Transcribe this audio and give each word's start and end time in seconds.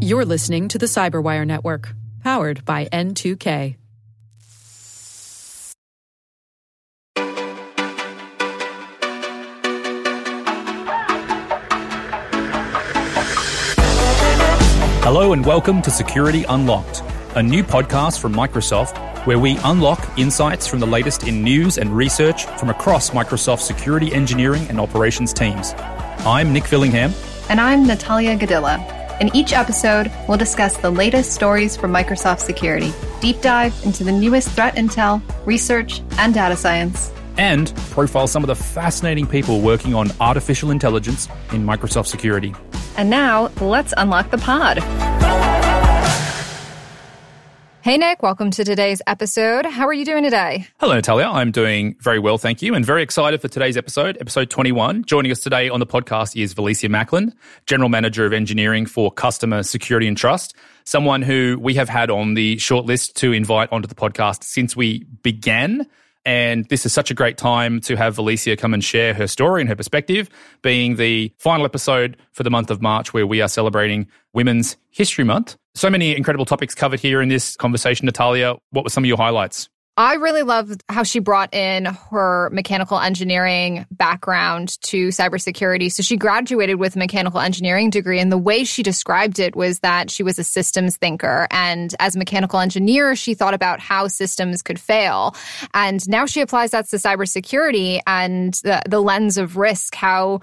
You're 0.00 0.24
listening 0.24 0.68
to 0.68 0.78
the 0.78 0.86
Cyberwire 0.86 1.46
Network, 1.46 1.94
powered 2.22 2.64
by 2.64 2.86
N2K. 2.86 3.76
Hello 15.02 15.32
and 15.32 15.44
welcome 15.44 15.82
to 15.82 15.90
Security 15.90 16.44
Unlocked, 16.44 17.02
a 17.34 17.42
new 17.42 17.62
podcast 17.62 18.20
from 18.20 18.32
Microsoft 18.34 18.96
where 19.26 19.38
we 19.38 19.58
unlock 19.64 20.18
insights 20.18 20.66
from 20.66 20.80
the 20.80 20.86
latest 20.86 21.26
in 21.26 21.42
news 21.42 21.78
and 21.78 21.90
research 21.90 22.46
from 22.58 22.68
across 22.68 23.10
Microsoft's 23.10 23.64
security 23.64 24.12
engineering 24.12 24.66
and 24.68 24.78
operations 24.78 25.32
teams. 25.32 25.72
I'm 26.20 26.52
Nick 26.52 26.64
Fillingham. 26.64 27.12
And 27.50 27.60
I'm 27.60 27.86
Natalia 27.86 28.38
Godyla. 28.38 29.20
In 29.20 29.34
each 29.36 29.52
episode, 29.52 30.10
we'll 30.26 30.38
discuss 30.38 30.78
the 30.78 30.90
latest 30.90 31.32
stories 31.32 31.76
from 31.76 31.92
Microsoft 31.92 32.40
Security, 32.40 32.92
deep 33.20 33.40
dive 33.42 33.74
into 33.84 34.02
the 34.02 34.10
newest 34.10 34.48
threat 34.50 34.76
intel, 34.76 35.22
research, 35.46 36.00
and 36.18 36.32
data 36.32 36.56
science, 36.56 37.12
and 37.36 37.74
profile 37.90 38.26
some 38.26 38.42
of 38.42 38.46
the 38.46 38.56
fascinating 38.56 39.26
people 39.26 39.60
working 39.60 39.94
on 39.94 40.10
artificial 40.20 40.70
intelligence 40.70 41.28
in 41.52 41.64
Microsoft 41.64 42.06
Security. 42.06 42.54
And 42.96 43.10
now, 43.10 43.48
let's 43.60 43.92
unlock 43.96 44.30
the 44.30 44.38
pod. 44.38 44.78
Hey, 47.84 47.98
Nick, 47.98 48.22
welcome 48.22 48.50
to 48.52 48.64
today's 48.64 49.02
episode. 49.06 49.66
How 49.66 49.86
are 49.86 49.92
you 49.92 50.06
doing 50.06 50.24
today? 50.24 50.66
Hello, 50.80 50.94
Natalia. 50.94 51.26
I'm 51.26 51.50
doing 51.50 51.96
very 52.00 52.18
well, 52.18 52.38
thank 52.38 52.62
you, 52.62 52.74
and 52.74 52.82
very 52.82 53.02
excited 53.02 53.42
for 53.42 53.48
today's 53.48 53.76
episode, 53.76 54.16
episode 54.22 54.48
21. 54.48 55.04
Joining 55.04 55.30
us 55.30 55.40
today 55.40 55.68
on 55.68 55.80
the 55.80 55.86
podcast 55.86 56.34
is 56.34 56.54
Valecia 56.54 56.88
Maclin, 56.88 57.34
General 57.66 57.90
Manager 57.90 58.24
of 58.24 58.32
Engineering 58.32 58.86
for 58.86 59.12
Customer 59.12 59.62
Security 59.62 60.08
and 60.08 60.16
Trust, 60.16 60.56
someone 60.84 61.20
who 61.20 61.58
we 61.60 61.74
have 61.74 61.90
had 61.90 62.08
on 62.08 62.32
the 62.32 62.56
shortlist 62.56 63.12
to 63.16 63.32
invite 63.32 63.70
onto 63.70 63.86
the 63.86 63.94
podcast 63.94 64.44
since 64.44 64.74
we 64.74 65.04
began. 65.22 65.86
And 66.24 66.66
this 66.68 66.86
is 66.86 66.92
such 66.92 67.10
a 67.10 67.14
great 67.14 67.36
time 67.36 67.80
to 67.82 67.96
have 67.96 68.16
Valecia 68.16 68.56
come 68.58 68.72
and 68.72 68.82
share 68.82 69.12
her 69.14 69.26
story 69.26 69.60
and 69.60 69.68
her 69.68 69.76
perspective, 69.76 70.30
being 70.62 70.96
the 70.96 71.32
final 71.38 71.66
episode 71.66 72.16
for 72.32 72.42
the 72.42 72.50
month 72.50 72.70
of 72.70 72.80
March, 72.80 73.12
where 73.12 73.26
we 73.26 73.42
are 73.42 73.48
celebrating 73.48 74.08
Women's 74.32 74.76
History 74.90 75.24
Month. 75.24 75.56
So 75.74 75.90
many 75.90 76.16
incredible 76.16 76.46
topics 76.46 76.74
covered 76.74 77.00
here 77.00 77.20
in 77.20 77.28
this 77.28 77.56
conversation, 77.56 78.06
Natalia. 78.06 78.56
What 78.70 78.84
were 78.84 78.90
some 78.90 79.04
of 79.04 79.08
your 79.08 79.16
highlights? 79.16 79.68
I 79.96 80.14
really 80.14 80.42
loved 80.42 80.82
how 80.88 81.04
she 81.04 81.20
brought 81.20 81.54
in 81.54 81.84
her 81.84 82.50
mechanical 82.50 82.98
engineering 82.98 83.86
background 83.92 84.80
to 84.82 85.08
cybersecurity. 85.08 85.92
So 85.92 86.02
she 86.02 86.16
graduated 86.16 86.80
with 86.80 86.96
a 86.96 86.98
mechanical 86.98 87.38
engineering 87.38 87.90
degree. 87.90 88.18
And 88.18 88.32
the 88.32 88.38
way 88.38 88.64
she 88.64 88.82
described 88.82 89.38
it 89.38 89.54
was 89.54 89.78
that 89.80 90.10
she 90.10 90.24
was 90.24 90.36
a 90.40 90.44
systems 90.44 90.96
thinker. 90.96 91.46
And 91.52 91.94
as 92.00 92.16
a 92.16 92.18
mechanical 92.18 92.58
engineer, 92.58 93.14
she 93.14 93.34
thought 93.34 93.54
about 93.54 93.78
how 93.78 94.08
systems 94.08 94.62
could 94.62 94.80
fail. 94.80 95.36
And 95.74 96.06
now 96.08 96.26
she 96.26 96.40
applies 96.40 96.72
that 96.72 96.88
to 96.88 96.96
cybersecurity 96.96 98.00
and 98.04 98.54
the, 98.64 98.82
the 98.88 99.00
lens 99.00 99.38
of 99.38 99.56
risk, 99.56 99.94
how 99.94 100.40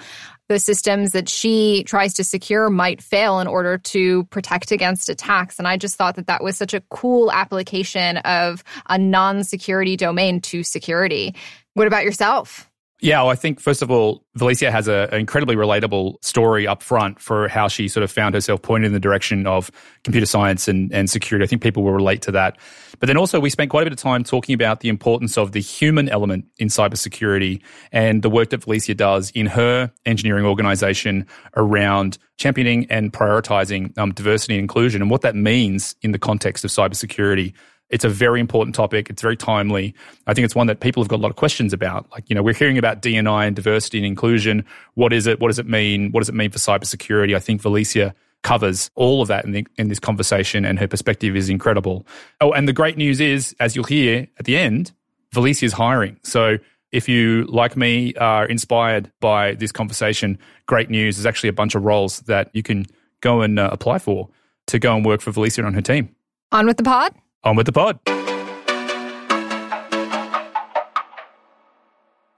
the 0.51 0.59
systems 0.59 1.11
that 1.11 1.29
she 1.29 1.83
tries 1.85 2.13
to 2.15 2.23
secure 2.23 2.69
might 2.69 3.01
fail 3.01 3.39
in 3.39 3.47
order 3.47 3.77
to 3.77 4.25
protect 4.25 4.71
against 4.71 5.09
attacks. 5.09 5.57
And 5.59 5.67
I 5.67 5.77
just 5.77 5.95
thought 5.95 6.15
that 6.15 6.27
that 6.27 6.43
was 6.43 6.57
such 6.57 6.73
a 6.73 6.81
cool 6.89 7.31
application 7.31 8.17
of 8.17 8.63
a 8.89 8.97
non 8.97 9.43
security 9.43 9.95
domain 9.95 10.41
to 10.41 10.63
security. 10.63 11.35
What 11.73 11.87
about 11.87 12.03
yourself? 12.03 12.70
Yeah, 13.03 13.23
well, 13.23 13.31
I 13.31 13.35
think 13.35 13.59
first 13.59 13.81
of 13.81 13.89
all, 13.89 14.23
Valecia 14.37 14.71
has 14.71 14.87
a, 14.87 15.09
an 15.11 15.19
incredibly 15.19 15.55
relatable 15.55 16.23
story 16.23 16.67
up 16.67 16.83
front 16.83 17.19
for 17.19 17.47
how 17.47 17.67
she 17.67 17.87
sort 17.87 18.03
of 18.03 18.11
found 18.11 18.35
herself 18.35 18.61
pointed 18.61 18.85
in 18.85 18.93
the 18.93 18.99
direction 18.99 19.47
of 19.47 19.71
computer 20.03 20.27
science 20.27 20.67
and, 20.67 20.93
and 20.93 21.09
security. 21.09 21.43
I 21.43 21.47
think 21.47 21.63
people 21.63 21.81
will 21.81 21.93
relate 21.93 22.21
to 22.23 22.31
that. 22.33 22.59
But 22.99 23.07
then 23.07 23.17
also, 23.17 23.39
we 23.39 23.49
spent 23.49 23.71
quite 23.71 23.81
a 23.81 23.85
bit 23.85 23.93
of 23.93 23.97
time 23.97 24.23
talking 24.23 24.53
about 24.53 24.81
the 24.81 24.89
importance 24.89 25.35
of 25.35 25.51
the 25.51 25.61
human 25.61 26.09
element 26.09 26.45
in 26.59 26.67
cybersecurity 26.67 27.63
and 27.91 28.21
the 28.21 28.29
work 28.29 28.51
that 28.51 28.61
Valecia 28.61 28.95
does 28.95 29.31
in 29.31 29.47
her 29.47 29.91
engineering 30.05 30.45
organization 30.45 31.25
around 31.57 32.19
championing 32.37 32.85
and 32.91 33.11
prioritizing 33.11 33.97
um, 33.97 34.13
diversity 34.13 34.53
and 34.53 34.61
inclusion 34.61 35.01
and 35.01 35.09
what 35.09 35.21
that 35.21 35.35
means 35.35 35.95
in 36.03 36.11
the 36.11 36.19
context 36.19 36.63
of 36.63 36.69
cybersecurity. 36.69 37.53
It's 37.91 38.03
a 38.03 38.09
very 38.09 38.39
important 38.39 38.73
topic. 38.73 39.09
It's 39.09 39.21
very 39.21 39.37
timely. 39.37 39.93
I 40.25 40.33
think 40.33 40.45
it's 40.45 40.55
one 40.55 40.67
that 40.67 40.79
people 40.79 41.03
have 41.03 41.09
got 41.09 41.17
a 41.17 41.23
lot 41.23 41.29
of 41.29 41.35
questions 41.35 41.73
about. 41.73 42.09
Like, 42.11 42.29
you 42.29 42.35
know, 42.35 42.41
we're 42.41 42.53
hearing 42.53 42.77
about 42.77 43.01
DNI 43.01 43.47
and 43.47 43.55
diversity 43.55 43.97
and 43.99 44.07
inclusion. 44.07 44.65
What 44.95 45.13
is 45.13 45.27
it? 45.27 45.39
What 45.39 45.49
does 45.49 45.59
it 45.59 45.67
mean? 45.67 46.11
What 46.11 46.21
does 46.21 46.29
it 46.29 46.35
mean 46.35 46.51
for 46.51 46.57
cybersecurity? 46.57 47.35
I 47.35 47.39
think 47.39 47.61
Valecia 47.61 48.13
covers 48.43 48.89
all 48.95 49.21
of 49.21 49.27
that 49.27 49.45
in, 49.45 49.51
the, 49.51 49.67
in 49.77 49.89
this 49.89 49.99
conversation, 49.99 50.65
and 50.65 50.79
her 50.79 50.87
perspective 50.87 51.35
is 51.35 51.49
incredible. 51.49 52.07
Oh, 52.39 52.51
and 52.51 52.67
the 52.67 52.73
great 52.73 52.97
news 52.97 53.19
is, 53.19 53.55
as 53.59 53.75
you'll 53.75 53.85
hear 53.85 54.27
at 54.39 54.45
the 54.45 54.57
end, 54.57 54.91
Valecia 55.33 55.63
is 55.63 55.73
hiring. 55.73 56.17
So 56.23 56.57
if 56.91 57.07
you, 57.07 57.45
like 57.45 57.77
me, 57.77 58.13
are 58.15 58.45
inspired 58.45 59.11
by 59.19 59.55
this 59.55 59.71
conversation, 59.71 60.37
great 60.65 60.89
news. 60.89 61.17
There's 61.17 61.25
actually 61.25 61.49
a 61.49 61.53
bunch 61.53 61.75
of 61.75 61.83
roles 61.83 62.21
that 62.21 62.49
you 62.53 62.63
can 62.63 62.85
go 63.21 63.41
and 63.41 63.59
uh, 63.59 63.69
apply 63.71 63.99
for 63.99 64.29
to 64.67 64.79
go 64.79 64.95
and 64.95 65.05
work 65.05 65.21
for 65.21 65.31
Valecia 65.31 65.65
on 65.65 65.73
her 65.73 65.81
team. 65.81 66.13
On 66.51 66.65
with 66.65 66.77
the 66.77 66.83
pod. 66.83 67.13
On 67.43 67.55
with 67.55 67.65
the 67.65 67.71
pod. 67.71 67.99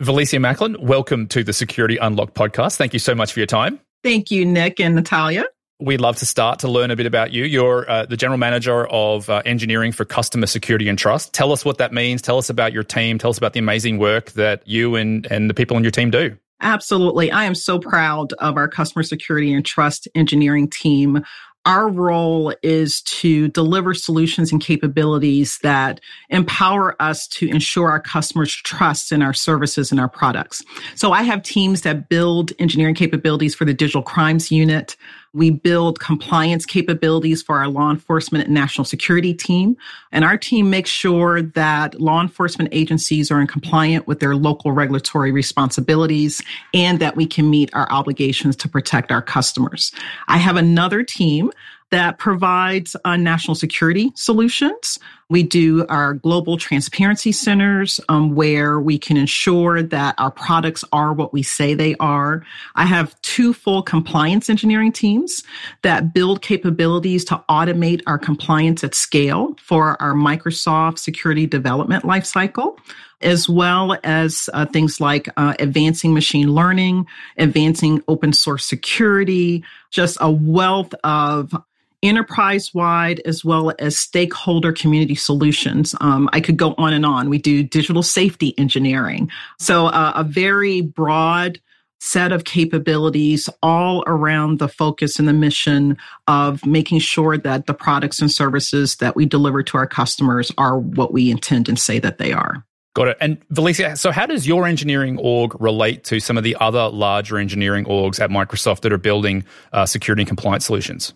Valecia 0.02 0.40
Maclin, 0.40 0.80
welcome 0.80 1.28
to 1.28 1.44
the 1.44 1.54
Security 1.54 1.98
Unlocked 1.98 2.34
podcast. 2.34 2.78
Thank 2.78 2.94
you 2.94 3.00
so 3.00 3.14
much 3.14 3.34
for 3.34 3.40
your 3.40 3.48
time. 3.48 3.80
Thank 4.04 4.32
you, 4.32 4.46
Nick 4.46 4.80
and 4.80 4.96
Natalia. 4.96 5.46
We'd 5.80 6.02
love 6.02 6.18
to 6.18 6.26
start 6.26 6.60
to 6.60 6.68
learn 6.68 6.92
a 6.92 6.96
bit 6.96 7.06
about 7.06 7.32
you. 7.32 7.44
You're 7.44 7.90
uh, 7.90 8.06
the 8.06 8.16
general 8.16 8.38
manager 8.38 8.88
of 8.88 9.30
uh, 9.30 9.42
engineering 9.46 9.92
for 9.92 10.06
customer 10.06 10.46
security 10.46 10.88
and 10.88 10.98
trust. 10.98 11.34
Tell 11.34 11.52
us 11.52 11.66
what 11.66 11.80
that 11.80 11.92
means. 11.94 12.22
Tell 12.22 12.38
us 12.38 12.50
about 12.50 12.72
your 12.72 12.84
team. 12.84 13.18
Tell 13.18 13.30
us 13.30 13.38
about 13.38 13.54
the 13.54 13.60
amazing 13.60 13.98
work 13.98 14.32
that 14.32 14.66
you 14.66 14.96
and, 14.96 15.26
and 15.30 15.50
the 15.50 15.54
people 15.54 15.76
on 15.76 15.84
your 15.84 15.92
team 15.92 16.12
do. 16.12 16.38
Absolutely. 16.62 17.30
I 17.30 17.44
am 17.44 17.56
so 17.56 17.78
proud 17.78 18.32
of 18.34 18.56
our 18.56 18.70
customer 18.70 19.04
security 19.04 19.54
and 19.54 19.66
trust 19.66 20.08
engineering 20.16 20.70
team 20.70 21.24
our 21.66 21.88
role 21.88 22.54
is 22.62 23.02
to 23.04 23.48
deliver 23.50 23.94
solutions 23.94 24.52
and 24.52 24.62
capabilities 24.62 25.60
that 25.64 26.02
empower 26.30 27.02
us 27.02 27.28
to 27.28 27.48
ensure 27.48 27.90
our 27.90 28.02
customers 28.02 28.54
trust 28.54 29.12
in 29.12 29.22
our 29.22 29.34
services 29.34 29.90
and 29.92 30.00
our 30.00 30.10
products. 30.10 30.62
So 30.96 31.12
I 31.14 31.24
have 31.24 31.42
teams 31.44 31.82
that 31.82 32.10
build 32.10 32.52
engineering 32.60 32.96
capabilities 32.96 33.56
for 33.56 33.66
the 33.66 33.74
digital 33.74 34.02
crimes 34.02 34.52
unit. 34.52 34.98
We 35.34 35.50
build 35.50 36.00
compliance 36.00 36.66
capabilities 36.66 37.42
for 37.42 37.58
our 37.58 37.68
law 37.68 37.90
enforcement 37.90 38.46
and 38.46 38.54
national 38.54 38.86
security 38.86 39.34
team. 39.34 39.76
And 40.12 40.24
our 40.24 40.38
team 40.38 40.70
makes 40.70 40.92
sure 40.92 41.42
that 41.42 42.00
law 42.00 42.22
enforcement 42.22 42.70
agencies 42.72 43.32
are 43.32 43.42
in 43.42 43.48
compliant 43.48 44.08
with 44.08 44.20
their 44.20 44.36
local 44.36 44.72
regulatory 44.72 45.32
responsibilities 45.32 46.42
and 46.74 47.00
that 47.00 47.16
we 47.16 47.26
can 47.26 47.50
meet 47.50 47.74
our 47.74 47.92
obligations 47.92 48.56
to 48.58 48.70
protect 48.70 49.12
our 49.12 49.22
customers. 49.22 49.92
I 50.28 50.38
have 50.38 50.56
another 50.56 51.04
team 51.04 51.52
that 51.94 52.18
provides 52.18 52.96
uh, 53.06 53.16
national 53.16 53.54
security 53.54 54.12
solutions. 54.16 54.98
We 55.30 55.44
do 55.44 55.86
our 55.88 56.14
global 56.14 56.58
transparency 56.58 57.32
centers 57.32 58.00
um, 58.10 58.36
where 58.36 58.80
we 58.80 58.98
can 58.98 59.18
ensure 59.18 59.82
that 59.84 60.16
our 60.18 60.32
products 60.32 60.84
are 60.92 61.14
what 61.14 61.34
we 61.34 61.44
say 61.44 61.74
they 61.74 61.96
are. 62.00 62.46
I 62.76 62.86
have 62.86 63.20
two 63.22 63.54
full 63.54 63.82
compliance 63.82 64.50
engineering 64.50 64.92
teams 64.92 65.44
that 65.82 66.14
build 66.14 66.42
capabilities 66.42 67.26
to 67.26 67.44
automate 67.50 68.02
our 68.08 68.18
compliance 68.18 68.84
at 68.84 68.96
scale 68.96 69.56
for 69.60 70.02
our 70.02 70.14
Microsoft 70.14 71.00
security 71.00 71.46
development 71.48 72.04
lifecycle 72.04 72.78
as 73.22 73.48
well 73.48 73.98
as 74.04 74.50
uh, 74.54 74.66
things 74.66 75.00
like 75.00 75.30
uh, 75.38 75.54
advancing 75.60 76.14
machine 76.14 76.54
learning, 76.54 77.08
advancing 77.38 78.04
open 78.08 78.34
source 78.34 78.66
security, 78.66 79.64
just 79.92 80.18
a 80.20 80.30
wealth 80.30 80.94
of 81.04 81.56
enterprise 82.04 82.74
wide 82.74 83.22
as 83.26 83.44
well 83.44 83.74
as 83.80 83.98
stakeholder 83.98 84.72
community 84.72 85.16
solutions. 85.16 85.96
Um, 86.02 86.30
I 86.34 86.42
could 86.42 86.58
go 86.58 86.76
on 86.78 86.94
and 86.94 87.06
on. 87.06 87.30
We 87.30 87.38
do 87.38 87.64
digital 87.64 88.04
safety 88.04 88.54
engineering. 88.58 89.32
So 89.60 89.88
uh, 89.88 90.14
a 90.16 90.24
very 90.24 90.82
broad 90.82 91.60
set 92.04 92.34
of 92.34 92.44
capabilities 92.44 93.50
all 93.64 94.04
around 94.06 94.60
the 94.60 94.68
focus 94.68 95.20
and 95.20 95.28
the 95.28 95.34
mission 95.34 95.98
of 96.28 96.66
making 96.66 97.00
sure 97.00 97.38
that 97.38 97.66
the 97.66 97.74
products 97.74 98.20
and 98.20 98.30
services 98.30 98.98
that 98.98 99.16
we 99.16 99.26
deliver 99.26 99.64
to 99.64 99.78
our 99.78 99.88
customers 99.88 100.52
are 100.58 100.78
what 100.78 101.14
we 101.14 101.32
intend 101.32 101.70
and 101.70 101.80
say 101.80 102.00
that 102.00 102.18
they 102.18 102.34
are. 102.34 102.66
Got 102.94 103.08
it. 103.08 103.18
And 103.22 103.48
Valecia, 103.50 103.98
so 103.98 104.12
how 104.12 104.26
does 104.26 104.46
your 104.46 104.68
engineering 104.68 105.18
org 105.18 105.60
relate 105.62 106.04
to 106.06 106.20
some 106.20 106.38
of 106.38 106.44
the 106.44 106.58
other 106.60 106.90
larger 106.90 107.38
engineering 107.38 107.86
orgs 107.86 108.20
at 108.20 108.30
Microsoft 108.30 108.82
that 108.82 108.92
are 108.92 108.98
building 108.98 109.46
uh, 109.72 109.86
security 109.86 110.24
and 110.24 110.28
compliance 110.28 110.66
solutions? 110.66 111.14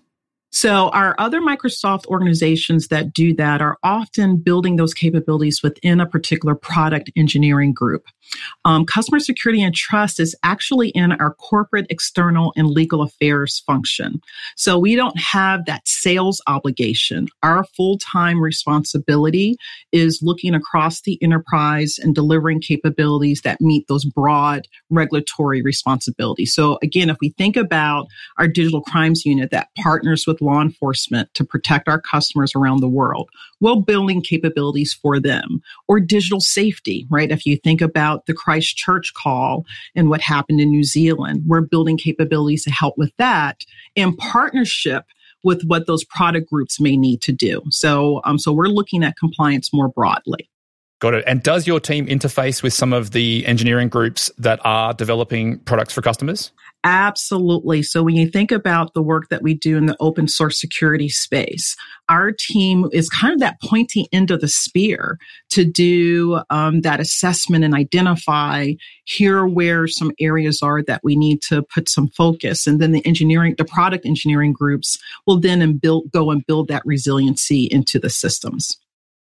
So 0.50 0.90
our 0.90 1.14
other 1.18 1.42
Microsoft 1.42 2.06
organizations 2.08 2.88
that 2.88 3.14
do 3.14 3.34
that 3.36 3.62
are 3.62 3.78
often 3.84 4.38
building 4.38 4.78
those 4.78 4.94
capabilities 4.94 5.62
within 5.62 6.00
a 6.00 6.06
particular 6.06 6.56
product 6.56 7.12
engineering 7.16 7.74
group. 7.74 8.06
Um, 8.66 8.86
customer 8.86 9.20
security 9.20 9.62
and 9.62 9.74
trust 9.74 10.20
is 10.20 10.36
actually 10.44 10.90
in 10.90 11.14
our 11.14 11.34
corporate, 11.36 11.88
external, 11.90 12.54
and 12.56 12.68
legal 12.68 13.02
affairs 13.02 13.62
function. 13.66 14.22
So 14.56 14.78
we 14.78 14.96
don't 14.96 15.18
have 15.20 15.66
that 15.66 15.88
sales 15.88 16.42
obligation. 16.48 17.28
Our 17.44 17.64
full 17.76 17.98
time 17.98 18.42
responsibility 18.42 19.56
is 19.92 20.22
looking 20.22 20.54
across 20.54 21.02
the 21.02 21.22
enterprise 21.22 21.98
and 22.02 22.16
delivering 22.16 22.62
capabilities 22.62 23.42
that 23.42 23.62
meet 23.62 23.88
those 23.88 24.06
broad 24.06 24.68
regulatory 24.90 25.62
responsibilities. 25.62 26.54
So 26.54 26.80
again, 26.82 27.10
if 27.10 27.18
we 27.22 27.30
think 27.38 27.56
about 27.56 28.08
our 28.38 28.48
digital 28.48 28.82
crimes 28.82 29.26
unit 29.26 29.52
that 29.52 29.70
partners 29.78 30.26
with 30.28 30.37
law 30.42 30.62
enforcement 30.62 31.34
to 31.34 31.46
protect 31.46 31.88
our 31.88 32.02
customers 32.02 32.54
around 32.56 32.80
the 32.80 32.88
world, 32.88 33.30
we're 33.60 33.76
building 33.76 34.22
capabilities 34.22 34.94
for 34.94 35.20
them 35.20 35.62
or 35.88 36.00
digital 36.00 36.40
safety, 36.40 37.06
right? 37.10 37.32
If 37.32 37.46
you 37.46 37.58
think 37.58 37.82
about 37.82 38.26
the 38.26 38.34
Christchurch 38.34 39.14
call 39.14 39.66
and 39.96 40.10
what 40.10 40.22
happened 40.22 40.60
in 40.60 40.70
New 40.70 40.84
Zealand, 40.84 41.44
we're 41.46 41.62
building 41.62 41.98
capabilities 41.98 42.64
to 42.64 42.72
help 42.72 42.98
with 42.98 43.12
that 43.18 43.64
in 43.96 44.16
partnership 44.16 45.06
with 45.44 45.64
what 45.64 45.88
those 45.88 46.04
product 46.04 46.50
groups 46.50 46.80
may 46.80 46.98
need 46.98 47.22
to 47.22 47.32
do. 47.32 47.62
So, 47.70 48.22
um, 48.26 48.40
so 48.40 48.52
we're 48.52 48.68
looking 48.68 49.04
at 49.04 49.18
compliance 49.18 49.72
more 49.74 49.88
broadly. 49.88 50.50
Got 51.00 51.14
it. 51.14 51.24
And 51.28 51.44
does 51.44 51.68
your 51.68 51.80
team 51.80 52.08
interface 52.08 52.64
with 52.64 52.74
some 52.74 52.92
of 52.92 53.12
the 53.12 53.46
engineering 53.46 53.88
groups 53.88 54.32
that 54.40 54.60
are 54.64 54.96
developing 54.96 55.60
products 55.60 55.94
for 55.94 56.02
customers? 56.02 56.52
Absolutely. 56.90 57.84
So 57.84 58.02
when 58.02 58.16
you 58.16 58.30
think 58.30 58.50
about 58.50 58.94
the 58.94 59.02
work 59.02 59.28
that 59.28 59.42
we 59.42 59.54
do 59.54 59.76
in 59.76 59.88
the 59.88 59.98
open 60.00 60.30
source 60.30 60.58
security 60.58 61.10
space, 61.10 61.76
our 62.08 62.32
team 62.32 62.88
is 62.94 63.10
kind 63.10 63.34
of 63.34 63.42
that 63.42 63.60
pointy 63.62 64.08
end 64.14 64.32
of 64.32 64.40
the 64.40 64.48
spear 64.48 65.20
to 65.50 65.66
do 65.66 66.40
um, 66.50 66.80
that 66.82 67.02
assessment 67.02 67.66
and 67.66 67.76
identify 67.76 68.72
here 69.04 69.46
where 69.46 69.86
some 69.86 70.14
areas 70.22 70.62
are 70.62 70.82
that 70.84 71.02
we 71.04 71.18
need 71.18 71.42
to 71.42 71.62
put 71.62 71.90
some 71.90 72.08
focus. 72.08 72.66
And 72.66 72.80
then 72.80 72.94
the 72.94 73.06
engineering, 73.06 73.56
the 73.58 73.66
product 73.66 74.06
engineering 74.06 74.54
groups 74.54 74.98
will 75.26 75.42
then 75.42 75.62
and 75.62 75.82
build, 75.82 76.10
go 76.14 76.32
and 76.32 76.46
build 76.48 76.70
that 76.70 76.84
resiliency 76.86 77.66
into 77.66 78.00
the 78.00 78.10
systems 78.10 78.78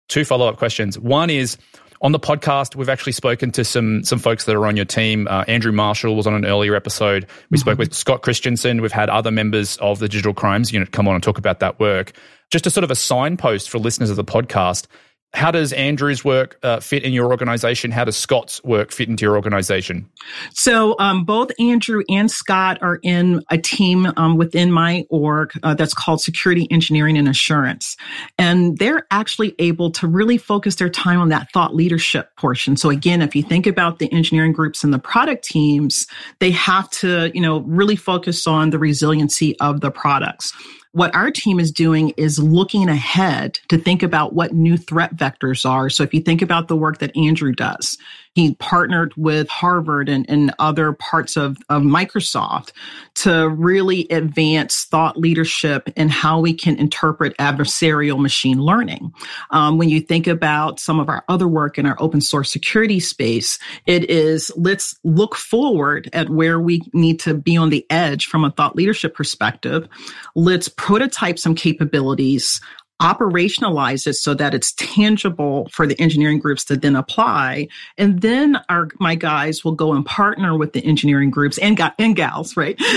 two 0.08 0.25
follow 0.25 0.46
up 0.46 0.58
questions. 0.58 0.99
One 0.99 1.31
is 1.31 1.56
on 2.05 2.12
the 2.12 2.21
podcast, 2.21 2.77
we've 2.77 2.91
actually 2.91 3.12
spoken 3.12 3.51
to 3.53 3.65
some 3.65 4.05
some 4.05 4.19
folks 4.19 4.45
that 4.45 4.55
are 4.55 4.67
on 4.67 4.77
your 4.77 4.85
team. 4.85 5.27
Uh, 5.27 5.43
Andrew 5.49 5.73
Marshall 5.73 6.15
was 6.15 6.27
on 6.27 6.35
an 6.35 6.45
earlier 6.45 6.77
episode. 6.77 7.25
We 7.25 7.29
mm-hmm. 7.29 7.56
spoke 7.56 7.79
with 7.79 7.95
Scott 7.95 8.23
Christensen. 8.23 8.83
We've 8.83 8.93
had 8.93 9.09
other 9.09 9.31
members 9.31 9.79
of 9.79 9.99
the 9.99 10.09
Digital 10.09 10.35
Crimes 10.35 10.71
Unit 10.71 10.93
come 10.93 11.09
on 11.09 11.15
and 11.15 11.25
talk 11.25 11.39
about 11.39 11.61
that 11.61 11.81
work. 11.81 12.12
Just 12.51 12.67
a 12.67 12.71
sort 12.71 12.85
of 12.85 12.91
a 12.91 12.95
signpost 12.95 13.71
for 13.71 13.79
listeners 13.79 14.11
of 14.11 14.17
the 14.17 14.25
podcast 14.25 14.87
how 15.35 15.51
does 15.51 15.73
Andrew's 15.73 16.25
work 16.25 16.59
uh, 16.63 16.81
fit 16.81 17.03
in 17.03 17.13
your 17.13 17.31
organization? 17.31 17.91
How 17.91 18.05
does 18.05 18.17
Scott's 18.17 18.63
work 18.63 18.93
fit 18.93 19.09
into 19.09 19.25
your 19.25 19.35
organization? 19.35 20.09
So, 20.53 20.95
um, 21.01 21.25
both 21.25 21.51
Andrew 21.59 22.03
and 22.09 22.31
Scott 22.31 22.79
are 22.81 23.01
in 23.03 23.43
a 23.51 23.59
team 23.59 24.13
um, 24.17 24.37
within 24.37 24.71
my 24.71 25.05
org 25.11 25.51
uh, 25.63 25.75
that's 25.75 25.93
called 25.93 26.21
Security 26.21 26.69
Engineering 26.71 27.19
and 27.19 27.29
Assurance. 27.29 27.97
And 28.39 28.79
they're 28.79 29.07
actually 29.11 29.55
able 29.59 29.91
to 29.93 30.07
really 30.07 30.39
focus 30.39 30.77
their 30.77 30.89
time 30.89 31.21
on 31.21 31.31
that 31.31 31.51
thought 31.53 31.75
leadership 31.75 32.31
portion. 32.37 32.77
So, 32.77 32.91
again, 32.91 33.21
if 33.21 33.35
you 33.35 33.43
think 33.43 33.67
about 33.67 33.99
the 33.99 34.13
engineering 34.13 34.53
groups 34.53 34.85
and 34.85 34.95
the 34.95 35.01
product 35.01 35.45
teams, 35.45 36.07
they 36.39 36.53
have 36.53 36.89
to, 36.91 37.33
you 37.35 37.41
know, 37.41 37.61
really 37.63 37.97
focus 37.97 38.47
on 38.47 38.71
the 38.71 38.79
resiliency 38.79 39.59
of 39.59 39.81
the 39.81 39.91
products 39.91 40.53
what 40.94 41.14
our 41.14 41.31
team 41.31 41.58
is 41.58 41.73
doing 41.73 42.11
is 42.11 42.38
looking 42.38 42.88
ahead 42.88 43.58
to 43.69 43.76
think 43.76 44.02
about 44.02 44.32
what 44.32 44.55
new 44.55 44.76
threat 44.76 45.17
vectors 45.17 45.69
are. 45.69 45.91
So 45.91 46.05
if 46.05 46.14
you 46.14 46.20
think 46.20 46.41
about 46.41 46.69
the 46.69 46.76
work 46.76 46.99
that 46.99 47.17
Andrew 47.17 47.52
does, 47.52 47.99
he 48.35 48.55
partnered 48.57 49.15
with 49.17 49.49
Harvard 49.49 50.09
and, 50.09 50.27
and 50.29 50.53
other 50.59 50.93
parts 50.93 51.37
of, 51.37 51.57
of 51.69 51.83
Microsoft 51.83 52.73
to 53.15 53.49
really 53.49 54.09
advance 54.11 54.85
thought 54.85 55.17
leadership 55.17 55.89
and 55.97 56.11
how 56.11 56.41
we 56.41 56.53
can 56.53 56.77
interpret 56.77 57.37
adversarial 57.39 58.21
machine 58.21 58.59
learning. 58.59 59.13
Um, 59.51 59.79
when 59.79 59.89
you 59.89 60.01
think 60.01 60.27
about 60.27 60.81
some 60.81 60.99
of 60.99 61.09
our 61.09 61.25
other 61.29 61.47
work 61.47 61.79
in 61.79 61.87
our 61.87 61.97
open 62.01 62.21
source 62.21 62.51
security 62.51 62.99
space, 62.99 63.59
it 63.87 64.11
is 64.11 64.51
let's 64.57 64.99
look 65.05 65.37
forward 65.37 66.11
at 66.13 66.29
where 66.29 66.61
we 66.61 66.83
need 66.93 67.21
to 67.21 67.35
be 67.35 67.57
on 67.57 67.71
the 67.71 67.87
edge 67.89 68.27
from 68.27 68.45
a 68.45 68.51
thought 68.51 68.75
leadership 68.75 69.15
perspective. 69.15 69.89
Let's 70.35 70.69
prototype 70.69 71.39
some 71.39 71.55
capabilities 71.55 72.61
operationalize 73.02 74.06
it 74.06 74.14
so 74.14 74.35
that 74.35 74.55
it's 74.55 74.73
tangible 74.73 75.69
for 75.73 75.87
the 75.87 76.00
engineering 76.00 76.38
groups 76.38 76.64
to 76.64 76.76
then 76.76 76.96
apply. 76.96 77.69
And 77.99 78.20
then 78.20 78.58
our 78.69 78.88
my 79.00 79.14
guys 79.14 79.64
will 79.64 79.73
go 79.73 79.93
and 79.93 80.06
partner 80.06 80.56
with 80.56 80.73
the 80.73 80.85
engineering 80.85 81.31
groups 81.31 81.58
and 81.58 81.76
got, 81.76 81.94
and 81.99 82.17
gals 82.17 82.56
right? 82.56 82.81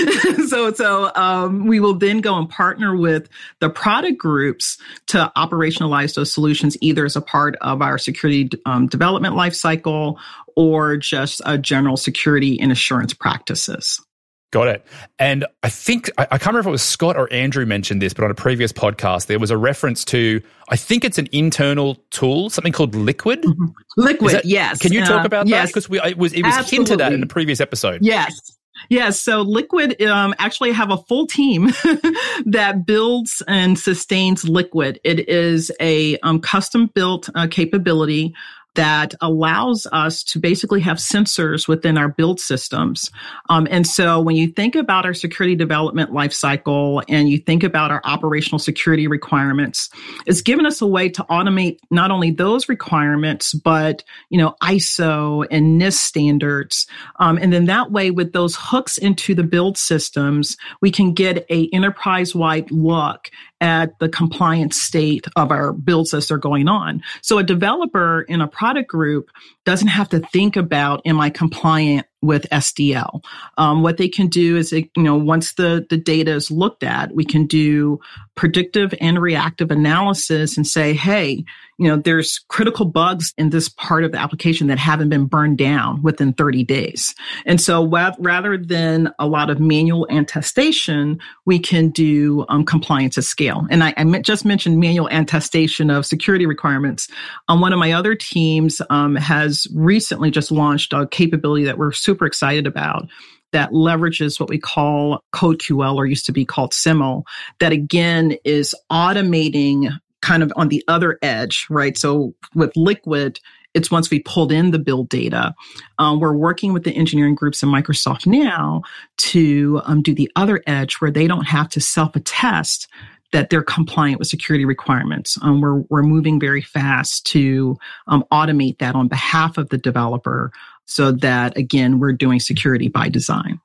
So 0.48 0.72
so 0.72 1.12
um, 1.14 1.66
we 1.66 1.78
will 1.80 1.94
then 1.94 2.20
go 2.20 2.38
and 2.38 2.48
partner 2.48 2.96
with 2.96 3.28
the 3.60 3.68
product 3.68 4.18
groups 4.18 4.78
to 5.08 5.30
operationalize 5.36 6.14
those 6.14 6.32
solutions 6.32 6.76
either 6.80 7.04
as 7.04 7.16
a 7.16 7.20
part 7.20 7.56
of 7.60 7.82
our 7.82 7.98
security 7.98 8.48
um, 8.64 8.86
development 8.86 9.34
lifecycle 9.34 10.18
or 10.56 10.96
just 10.96 11.42
a 11.44 11.58
general 11.58 11.96
security 11.96 12.58
and 12.60 12.72
assurance 12.72 13.12
practices 13.12 14.00
Got 14.50 14.68
it. 14.68 14.86
And 15.18 15.44
I 15.62 15.68
think, 15.68 16.10
I, 16.16 16.22
I, 16.22 16.38
can't 16.38 16.46
remember 16.46 16.60
if 16.60 16.66
it 16.68 16.70
was 16.70 16.82
Scott 16.82 17.18
or 17.18 17.30
Andrew 17.30 17.66
mentioned 17.66 18.00
this, 18.00 18.14
but 18.14 18.24
on 18.24 18.30
a 18.30 18.34
previous 18.34 18.72
podcast, 18.72 19.26
there 19.26 19.38
was 19.38 19.50
a 19.50 19.58
reference 19.58 20.06
to, 20.06 20.40
I 20.70 20.76
think 20.76 21.04
it's 21.04 21.18
an 21.18 21.28
internal 21.32 21.96
tool, 22.10 22.48
something 22.48 22.72
called 22.72 22.94
Liquid. 22.94 23.42
Mm-hmm. 23.42 23.66
Liquid, 23.98 24.34
that, 24.36 24.44
yes. 24.46 24.78
Can 24.78 24.92
you 24.92 25.04
talk 25.04 25.22
uh, 25.22 25.26
about 25.26 25.46
uh, 25.46 25.50
that? 25.50 25.66
Because 25.66 25.84
it 25.90 26.16
was, 26.16 26.32
it 26.32 26.44
was 26.44 26.70
hinted 26.70 27.02
at 27.02 27.12
in 27.12 27.20
the 27.20 27.26
previous 27.26 27.60
episode. 27.60 28.00
Yes. 28.02 28.40
Yes. 28.88 29.20
So 29.20 29.42
Liquid 29.42 30.00
um, 30.02 30.34
actually 30.38 30.72
have 30.72 30.90
a 30.90 30.96
full 30.96 31.26
team 31.26 31.66
that 32.46 32.84
builds 32.86 33.42
and 33.46 33.78
sustains 33.78 34.48
Liquid. 34.48 34.98
It 35.04 35.28
is 35.28 35.70
a 35.80 36.16
um, 36.20 36.40
custom 36.40 36.86
built 36.94 37.28
uh, 37.34 37.48
capability 37.50 38.34
that 38.74 39.14
allows 39.20 39.86
us 39.92 40.22
to 40.22 40.38
basically 40.38 40.80
have 40.80 40.98
sensors 40.98 41.66
within 41.66 41.98
our 41.98 42.08
build 42.08 42.38
systems. 42.38 43.10
Um, 43.48 43.66
and 43.70 43.86
so 43.86 44.20
when 44.20 44.36
you 44.36 44.48
think 44.48 44.76
about 44.76 45.04
our 45.04 45.14
security 45.14 45.56
development 45.56 46.12
lifecycle 46.12 47.02
and 47.08 47.28
you 47.28 47.38
think 47.38 47.64
about 47.64 47.90
our 47.90 48.00
operational 48.04 48.58
security 48.58 49.06
requirements, 49.06 49.90
it's 50.26 50.42
given 50.42 50.64
us 50.64 50.80
a 50.80 50.86
way 50.86 51.08
to 51.08 51.24
automate 51.24 51.78
not 51.90 52.10
only 52.10 52.30
those 52.30 52.68
requirements, 52.68 53.52
but, 53.52 54.04
you 54.30 54.38
know, 54.38 54.54
ISO 54.62 55.46
and 55.50 55.80
NIST 55.80 55.94
standards. 55.94 56.86
Um, 57.18 57.38
and 57.38 57.52
then 57.52 57.64
that 57.66 57.90
way 57.90 58.10
with 58.10 58.32
those 58.32 58.56
hooks 58.56 58.96
into 58.98 59.34
the 59.34 59.42
build 59.42 59.76
systems, 59.76 60.56
we 60.80 60.90
can 60.90 61.12
get 61.14 61.44
a 61.50 61.68
enterprise 61.72 62.34
wide 62.34 62.70
look 62.70 63.30
at 63.60 63.98
the 63.98 64.08
compliance 64.08 64.80
state 64.80 65.26
of 65.36 65.50
our 65.50 65.72
builds 65.72 66.14
as 66.14 66.28
they're 66.28 66.38
going 66.38 66.68
on. 66.68 67.02
So 67.22 67.38
a 67.38 67.42
developer 67.42 68.22
in 68.22 68.40
a 68.40 68.48
product 68.48 68.88
group 68.88 69.30
doesn't 69.64 69.88
have 69.88 70.08
to 70.10 70.20
think 70.20 70.56
about, 70.56 71.02
am 71.04 71.20
I 71.20 71.30
compliant 71.30 72.06
with 72.22 72.46
SDL? 72.50 73.24
Um, 73.56 73.82
what 73.82 73.96
they 73.96 74.08
can 74.08 74.28
do 74.28 74.56
is, 74.56 74.72
you 74.72 74.88
know, 74.96 75.16
once 75.16 75.54
the, 75.54 75.86
the 75.88 75.96
data 75.96 76.32
is 76.32 76.50
looked 76.50 76.82
at, 76.82 77.14
we 77.14 77.24
can 77.24 77.46
do 77.46 78.00
predictive 78.34 78.94
and 79.00 79.20
reactive 79.20 79.70
analysis 79.70 80.56
and 80.56 80.66
say, 80.66 80.94
hey, 80.94 81.44
you 81.78 81.86
know, 81.86 81.96
there's 81.96 82.40
critical 82.48 82.84
bugs 82.84 83.32
in 83.38 83.50
this 83.50 83.68
part 83.68 84.02
of 84.02 84.10
the 84.10 84.18
application 84.18 84.66
that 84.66 84.78
haven't 84.78 85.08
been 85.08 85.26
burned 85.26 85.58
down 85.58 86.02
within 86.02 86.32
30 86.32 86.64
days. 86.64 87.14
And 87.46 87.60
so 87.60 87.86
rather 88.18 88.58
than 88.58 89.12
a 89.18 89.26
lot 89.26 89.48
of 89.48 89.60
manual 89.60 90.06
attestation, 90.10 91.20
we 91.46 91.60
can 91.60 91.90
do 91.90 92.44
um, 92.48 92.64
compliance 92.64 93.16
at 93.16 93.24
scale. 93.24 93.66
And 93.70 93.84
I, 93.84 93.94
just 94.22 94.44
mentioned 94.44 94.80
manual 94.80 95.08
attestation 95.12 95.90
of 95.90 96.04
security 96.04 96.46
requirements. 96.46 97.08
Um, 97.48 97.60
one 97.60 97.72
of 97.72 97.78
my 97.78 97.92
other 97.92 98.16
teams 98.16 98.82
um, 98.90 99.14
has 99.14 99.68
recently 99.72 100.30
just 100.30 100.50
launched 100.50 100.92
a 100.92 101.06
capability 101.06 101.64
that 101.64 101.78
we're 101.78 101.92
super 102.08 102.24
excited 102.24 102.66
about 102.66 103.06
that 103.52 103.70
leverages 103.72 104.40
what 104.40 104.48
we 104.48 104.58
call 104.58 105.22
CodeQL 105.34 105.94
or 105.94 106.06
used 106.06 106.24
to 106.24 106.32
be 106.32 106.46
called 106.46 106.72
Semmle 106.72 107.24
that 107.60 107.70
again 107.70 108.34
is 108.44 108.74
automating 108.90 109.92
kind 110.22 110.42
of 110.42 110.50
on 110.56 110.68
the 110.68 110.82
other 110.88 111.18
edge, 111.20 111.66
right? 111.68 111.98
So 111.98 112.34
with 112.54 112.72
Liquid, 112.76 113.40
it's 113.74 113.90
once 113.90 114.10
we 114.10 114.20
pulled 114.20 114.52
in 114.52 114.70
the 114.70 114.78
build 114.78 115.10
data. 115.10 115.54
Um, 115.98 116.18
we're 116.18 116.32
working 116.32 116.72
with 116.72 116.84
the 116.84 116.92
engineering 116.92 117.34
groups 117.34 117.62
in 117.62 117.68
Microsoft 117.68 118.26
now 118.26 118.84
to 119.18 119.82
um, 119.84 120.00
do 120.00 120.14
the 120.14 120.30
other 120.34 120.62
edge 120.66 120.94
where 120.94 121.10
they 121.10 121.26
don't 121.26 121.46
have 121.46 121.68
to 121.70 121.80
self 121.80 122.16
attest 122.16 122.88
that 123.32 123.50
they're 123.50 123.62
compliant 123.62 124.18
with 124.18 124.28
security 124.28 124.64
requirements. 124.64 125.36
Um, 125.42 125.60
we're, 125.60 125.80
we're 125.90 126.02
moving 126.02 126.40
very 126.40 126.62
fast 126.62 127.26
to 127.26 127.76
um, 128.06 128.24
automate 128.32 128.78
that 128.78 128.94
on 128.94 129.06
behalf 129.06 129.58
of 129.58 129.68
the 129.68 129.76
developer 129.76 130.50
so 130.88 131.12
that, 131.12 131.56
again, 131.56 132.00
we're 132.00 132.12
doing 132.12 132.40
security 132.40 132.88
by 132.88 133.08
design. 133.08 133.60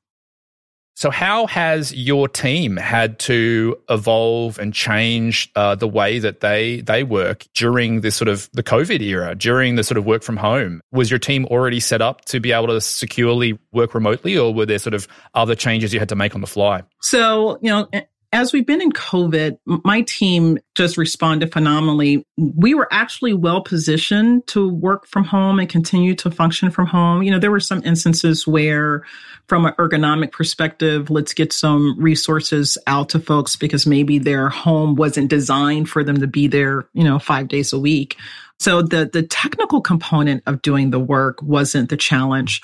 So, 0.96 1.10
how 1.10 1.48
has 1.48 1.92
your 1.96 2.27
team 2.27 2.77
had 2.77 3.18
to 3.20 3.75
evolve 3.89 4.60
and 4.60 4.72
change 4.74 5.51
uh, 5.56 5.74
the 5.74 5.88
way 5.88 6.20
that 6.20 6.42
they 6.42 6.82
they 6.82 7.03
work 7.03 7.48
during 7.56 8.01
this 8.01 8.15
sort 8.15 8.27
of 8.27 8.48
the 8.53 8.62
COVID 8.62 9.01
era, 9.01 9.34
during 9.34 9.75
the 9.75 9.84
sort 9.84 9.98
of 9.98 10.06
work 10.06 10.22
from 10.22 10.38
home? 10.38 10.82
Was 10.92 11.10
your 11.10 11.18
team 11.18 11.46
already 11.46 11.80
set 11.80 12.03
up 12.03 12.25
to 12.25 12.39
be 12.39 12.51
able 12.51 12.68
to 12.68 12.80
securely 12.80 13.58
work 13.72 13.96
remotely, 13.96 14.38
or 14.38 14.53
were 14.53 14.68
there 14.68 14.77
sort 14.77 14.94
of 14.94 15.08
other 15.34 15.56
changes 15.56 15.94
you 15.94 16.00
had 16.00 16.10
to 16.10 16.15
make 16.15 16.36
on 16.36 16.42
the 16.42 16.48
fly? 16.48 16.84
So, 17.01 17.58
you 17.62 17.72
know, 17.72 17.88
as 18.34 18.52
we've 18.52 18.66
been 18.66 18.82
in 18.82 18.92
COVID, 18.92 19.58
my 19.66 20.02
team 20.02 20.58
just 20.74 20.98
responded 20.98 21.54
phenomenally. 21.54 22.25
We 22.36 22.74
were 22.74 22.88
actually 22.92 23.34
well 23.34 23.62
positioned 23.62 24.48
to 24.48 24.68
work 24.68 25.06
from 25.06 25.24
home 25.24 25.60
and 25.60 25.70
continue 25.70 26.16
to 26.16 26.32
function 26.32 26.72
from 26.72 26.88
home. 26.88 27.22
You 27.22 27.30
know, 27.30 27.38
there 27.38 27.52
were 27.52 27.60
some 27.60 27.84
instances 27.84 28.48
where, 28.48 29.04
from 29.48 29.68
an 29.68 29.74
ergonomic 29.78 30.32
perspective, 30.32 31.12
let's 31.12 31.36
get 31.36 31.54
some 31.54 31.96
resources 32.00 32.75
out 32.88 33.10
to 33.10 33.20
folks 33.20 33.56
because 33.56 33.86
maybe 33.86 34.18
their 34.18 34.50
home 34.50 34.96
wasn't 34.96 35.30
designed 35.30 35.88
for 35.88 36.04
them 36.04 36.20
to 36.20 36.28
be 36.28 36.48
there, 36.48 36.90
you 36.94 37.04
know, 37.04 37.20
five 37.20 37.48
days 37.48 37.72
a 37.72 37.80
week. 37.80 38.18
So 38.60 38.82
the, 38.82 39.08
the 39.13 39.24
technical 39.24 39.80
component 39.80 40.42
of 40.48 40.63
doing 40.63 40.90
the 40.90 41.00
work 41.00 41.40
wasn't 41.44 41.90
the 41.90 41.98
challenge. 41.98 42.62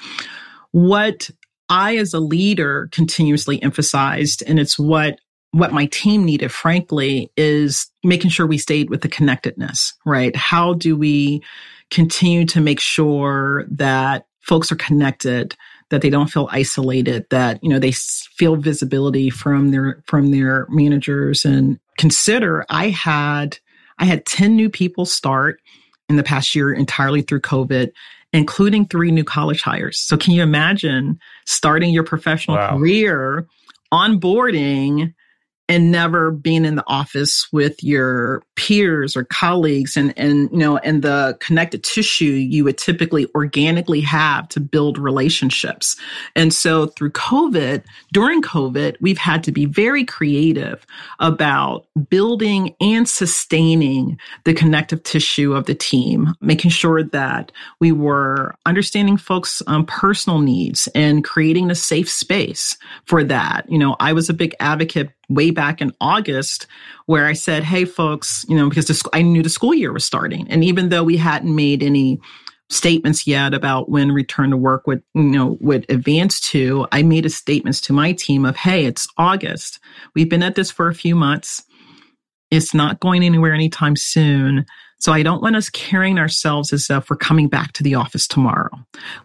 What 0.72 1.30
I, 1.70 1.98
as 1.98 2.16
a 2.16 2.20
leader, 2.20 2.90
continuously 2.92 3.62
emphasized, 3.62 4.42
and 4.48 4.60
it's 4.60 4.80
what 4.80 5.20
what 5.52 5.74
my 5.74 5.88
team 5.88 6.26
needed, 6.26 6.52
frankly, 6.52 7.32
is 7.36 7.90
making 8.04 8.30
sure 8.30 8.46
we 8.46 8.58
stayed 8.58 8.90
with 8.90 9.02
the 9.02 9.10
connectedness, 9.10 9.94
right? 10.06 10.36
How 10.36 10.74
do 10.74 10.96
we 10.96 11.42
continue 11.90 12.46
to 12.46 12.62
make 12.62 12.80
sure 12.80 13.66
that 13.70 14.28
folks 14.42 14.72
are 14.72 14.76
connected, 14.76 15.56
that 15.90 16.02
they 16.02 16.10
don't 16.10 16.30
feel 16.30 16.48
isolated, 16.52 17.26
that, 17.30 17.64
you 17.64 17.70
know, 17.70 17.80
they 17.80 17.92
feel 17.92 18.56
visibility 18.56 19.30
from 19.30 19.72
their, 19.72 20.04
from 20.06 20.32
their 20.32 20.68
managers 20.70 21.46
and 21.46 21.80
consider 21.98 22.66
I 22.70 22.90
had, 22.90 23.58
I 23.98 24.06
had 24.06 24.26
10 24.26 24.56
new 24.56 24.70
people 24.70 25.06
start 25.06 25.60
in 26.08 26.16
the 26.16 26.24
past 26.24 26.56
year 26.56 26.72
entirely 26.72 27.22
through 27.22 27.42
COVID 27.42 27.92
including 28.32 28.86
three 28.86 29.12
new 29.12 29.24
college 29.24 29.62
hires. 29.62 29.98
So 30.00 30.16
can 30.16 30.34
you 30.34 30.44
imagine 30.44 31.20
starting 31.46 31.92
your 31.92 32.04
professional 32.04 32.58
wow. 32.58 32.78
career 32.78 33.48
onboarding 33.92 35.14
and 35.70 35.92
never 35.92 36.32
being 36.32 36.66
in 36.66 36.76
the 36.76 36.84
office 36.88 37.48
with 37.54 37.82
your 37.84 38.42
peers 38.56 39.16
or 39.16 39.24
colleagues. 39.24 39.96
And 39.96 40.18
and 40.18 40.50
you 40.52 40.58
know 40.58 40.78
and 40.78 41.04
the 41.04 41.38
connected 41.40 41.84
tissue 41.84 42.26
you 42.26 42.64
would 42.64 42.78
typically 42.78 43.28
organically 43.36 44.02
have 44.02 44.50
to 44.50 44.60
build 44.60 44.98
relationships. 44.98 45.96
And 46.36 46.54
so 46.54 46.88
through 46.88 47.12
covid 47.12 47.84
during 48.12 48.42
covid 48.42 48.96
we've 49.00 49.18
had 49.18 49.44
to 49.44 49.52
be 49.52 49.66
very 49.66 50.04
creative 50.04 50.86
about 51.20 51.86
building 52.10 52.76
and 52.82 53.08
sustaining 53.08 54.20
the 54.46 54.54
connective 54.54 55.04
tissue 55.04 55.54
of 55.54 55.66
the 55.66 55.76
team 55.76 56.34
making 56.42 56.72
sure 56.72 57.04
that 57.04 57.52
we 57.80 57.92
were 57.92 58.56
understanding 58.66 59.18
folks 59.18 59.62
um, 59.68 59.86
personal 59.86 60.40
needs 60.40 60.88
and 60.96 61.24
creating 61.24 61.70
a 61.70 61.76
safe 61.76 62.10
space 62.10 62.78
for 63.06 63.24
that. 63.24 63.70
You 63.70 63.78
know 63.78 63.96
i 64.00 64.14
was 64.14 64.30
a 64.30 64.34
big 64.34 64.56
advocate 64.60 65.12
way 65.30 65.52
back 65.52 65.82
in 65.82 65.94
August 66.02 66.68
where 67.06 67.26
I 67.26 67.34
said, 67.34 67.64
Hey, 67.64 67.86
folks, 67.86 68.46
you 68.50 68.58
know, 68.58 68.68
because 68.68 68.88
the, 68.88 69.10
I 69.14 69.22
knew 69.22 69.44
the 69.44 69.50
school 69.50 69.74
year 69.74 69.94
was 69.94 70.04
starting. 70.04 70.50
And 70.50 70.64
even 70.64 70.90
though 70.90 71.04
we 71.04 71.18
hadn't 71.18 71.56
made 71.56 71.84
any 71.84 72.20
statements 72.70 73.26
yet 73.26 73.54
about 73.54 73.90
when 73.90 74.12
return 74.12 74.52
to 74.52 74.58
work 74.58 74.86
would, 74.86 75.02
you 75.14 75.24
know, 75.24 75.58
would 75.62 75.86
advance 75.90 76.40
to, 76.40 76.88
I 76.92 77.04
made 77.04 77.26
a 77.26 77.30
statements 77.30 77.82
to 77.82 77.94
my 77.94 78.12
team 78.14 78.46
of, 78.46 78.56
Hey, 78.56 78.86
it's 78.86 79.08
August. 79.18 79.80
We've 80.16 80.30
been 80.30 80.44
at 80.44 80.56
this 80.56 80.72
for 80.72 80.88
a 80.88 80.96
few 80.96 81.16
months. 81.16 81.64
It's 82.52 82.74
not 82.74 83.00
going 83.00 83.24
anywhere 83.24 83.54
anytime 83.54 83.96
soon. 83.96 84.66
So 85.00 85.14
I 85.14 85.24
don't 85.24 85.42
want 85.42 85.56
us 85.56 85.70
carrying 85.70 86.20
ourselves 86.20 86.74
as 86.74 86.90
if 86.90 87.10
we're 87.10 87.16
coming 87.16 87.48
back 87.48 87.72
to 87.74 87.84
the 87.84 87.96
office 87.96 88.28
tomorrow. 88.28 88.72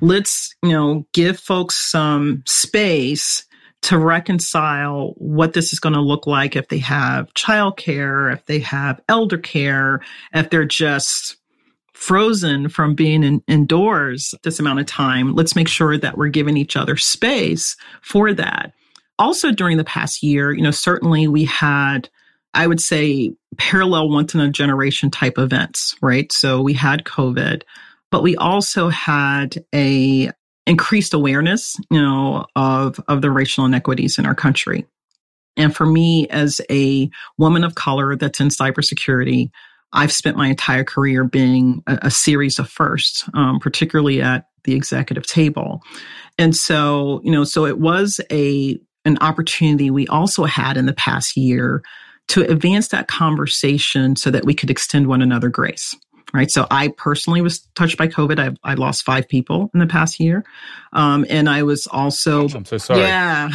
Let's, 0.00 0.54
you 0.62 0.70
know, 0.70 1.06
give 1.12 1.40
folks 1.40 1.90
some 1.90 2.44
space 2.46 3.44
to 3.84 3.98
reconcile 3.98 5.12
what 5.18 5.52
this 5.52 5.74
is 5.74 5.78
going 5.78 5.92
to 5.92 6.00
look 6.00 6.26
like 6.26 6.56
if 6.56 6.68
they 6.68 6.78
have 6.78 7.32
childcare, 7.34 8.32
if 8.32 8.46
they 8.46 8.58
have 8.58 8.98
elder 9.10 9.36
care, 9.36 10.00
if 10.32 10.48
they're 10.48 10.64
just 10.64 11.36
frozen 11.92 12.70
from 12.70 12.94
being 12.94 13.22
in, 13.22 13.42
indoors 13.46 14.34
this 14.42 14.58
amount 14.58 14.80
of 14.80 14.86
time. 14.86 15.34
Let's 15.34 15.54
make 15.54 15.68
sure 15.68 15.98
that 15.98 16.16
we're 16.16 16.28
giving 16.28 16.56
each 16.56 16.76
other 16.76 16.96
space 16.96 17.76
for 18.00 18.32
that. 18.32 18.72
Also, 19.18 19.52
during 19.52 19.76
the 19.76 19.84
past 19.84 20.22
year, 20.22 20.50
you 20.50 20.62
know, 20.62 20.70
certainly 20.70 21.28
we 21.28 21.44
had, 21.44 22.08
I 22.54 22.66
would 22.66 22.80
say, 22.80 23.34
parallel 23.58 24.08
once 24.08 24.34
in 24.34 24.40
a 24.40 24.50
generation 24.50 25.10
type 25.10 25.36
events, 25.36 25.94
right? 26.00 26.32
So 26.32 26.62
we 26.62 26.72
had 26.72 27.04
COVID, 27.04 27.64
but 28.10 28.22
we 28.22 28.34
also 28.36 28.88
had 28.88 29.62
a 29.74 30.30
increased 30.66 31.14
awareness, 31.14 31.76
you 31.90 32.00
know, 32.00 32.46
of, 32.56 32.98
of 33.08 33.22
the 33.22 33.30
racial 33.30 33.64
inequities 33.64 34.18
in 34.18 34.26
our 34.26 34.34
country. 34.34 34.86
And 35.56 35.74
for 35.74 35.86
me, 35.86 36.26
as 36.28 36.60
a 36.70 37.10
woman 37.38 37.64
of 37.64 37.74
color 37.74 38.16
that's 38.16 38.40
in 38.40 38.48
cybersecurity, 38.48 39.50
I've 39.92 40.12
spent 40.12 40.36
my 40.36 40.48
entire 40.48 40.84
career 40.84 41.24
being 41.24 41.82
a, 41.86 41.98
a 42.02 42.10
series 42.10 42.58
of 42.58 42.68
firsts, 42.68 43.28
um, 43.34 43.60
particularly 43.60 44.20
at 44.20 44.48
the 44.64 44.74
executive 44.74 45.26
table. 45.26 45.82
And 46.38 46.56
so, 46.56 47.20
you 47.22 47.30
know, 47.30 47.44
so 47.44 47.66
it 47.66 47.78
was 47.78 48.20
a 48.30 48.78
an 49.06 49.18
opportunity 49.20 49.90
we 49.90 50.06
also 50.08 50.44
had 50.44 50.78
in 50.78 50.86
the 50.86 50.94
past 50.94 51.36
year 51.36 51.82
to 52.28 52.40
advance 52.50 52.88
that 52.88 53.06
conversation 53.06 54.16
so 54.16 54.30
that 54.30 54.46
we 54.46 54.54
could 54.54 54.70
extend 54.70 55.06
one 55.06 55.20
another 55.20 55.50
grace 55.50 55.94
right? 56.32 56.50
So 56.50 56.66
I 56.70 56.88
personally 56.88 57.40
was 57.40 57.60
touched 57.74 57.96
by 57.96 58.08
COVID. 58.08 58.38
I, 58.38 58.56
I 58.68 58.74
lost 58.74 59.04
five 59.04 59.28
people 59.28 59.70
in 59.74 59.80
the 59.80 59.86
past 59.86 60.18
year. 60.18 60.44
Um, 60.92 61.24
and 61.28 61.48
I 61.48 61.62
was 61.62 61.86
also, 61.86 62.48
I'm 62.48 62.64
so 62.64 62.78
sorry. 62.78 63.00
Yeah. 63.00 63.48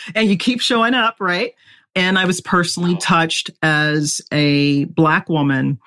and 0.14 0.28
you 0.28 0.36
keep 0.36 0.60
showing 0.60 0.94
up, 0.94 1.16
right? 1.20 1.54
And 1.94 2.18
I 2.18 2.24
was 2.26 2.40
personally 2.40 2.96
touched 2.96 3.50
as 3.62 4.20
a 4.32 4.84
black 4.84 5.28
woman 5.28 5.80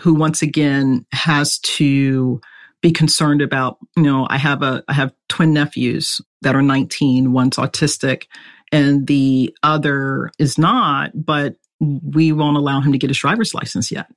who 0.00 0.14
once 0.14 0.42
again 0.42 1.06
has 1.12 1.58
to 1.60 2.40
be 2.82 2.92
concerned 2.92 3.40
about, 3.40 3.78
you 3.96 4.02
know, 4.02 4.26
I 4.28 4.36
have 4.36 4.62
a, 4.62 4.84
I 4.88 4.92
have 4.92 5.12
twin 5.28 5.54
nephews 5.54 6.20
that 6.42 6.54
are 6.54 6.62
19, 6.62 7.32
one's 7.32 7.56
autistic 7.56 8.24
and 8.70 9.06
the 9.06 9.56
other 9.62 10.30
is 10.38 10.58
not, 10.58 11.10
but 11.14 11.56
we 11.80 12.32
won't 12.32 12.56
allow 12.56 12.80
him 12.80 12.92
to 12.92 12.98
get 12.98 13.10
his 13.10 13.18
driver's 13.18 13.54
license 13.54 13.90
yet 13.90 14.08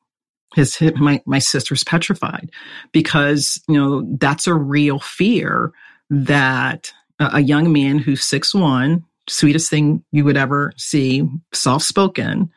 his 0.56 0.80
my 0.96 1.22
my 1.26 1.40
sister's 1.40 1.84
petrified 1.84 2.52
because 2.92 3.62
you 3.68 3.76
know 3.76 4.04
that's 4.18 4.48
a 4.48 4.54
real 4.54 5.00
fear 5.00 5.72
that 6.10 6.92
a, 7.20 7.30
a 7.34 7.40
young 7.40 7.72
man 7.72 7.98
who's 7.98 8.24
six 8.24 8.54
one 8.54 9.04
sweetest 9.30 9.70
thing 9.70 10.04
you 10.12 10.24
would 10.24 10.38
ever 10.38 10.74
see 10.78 11.28
soft 11.54 11.86
spoken 11.86 12.52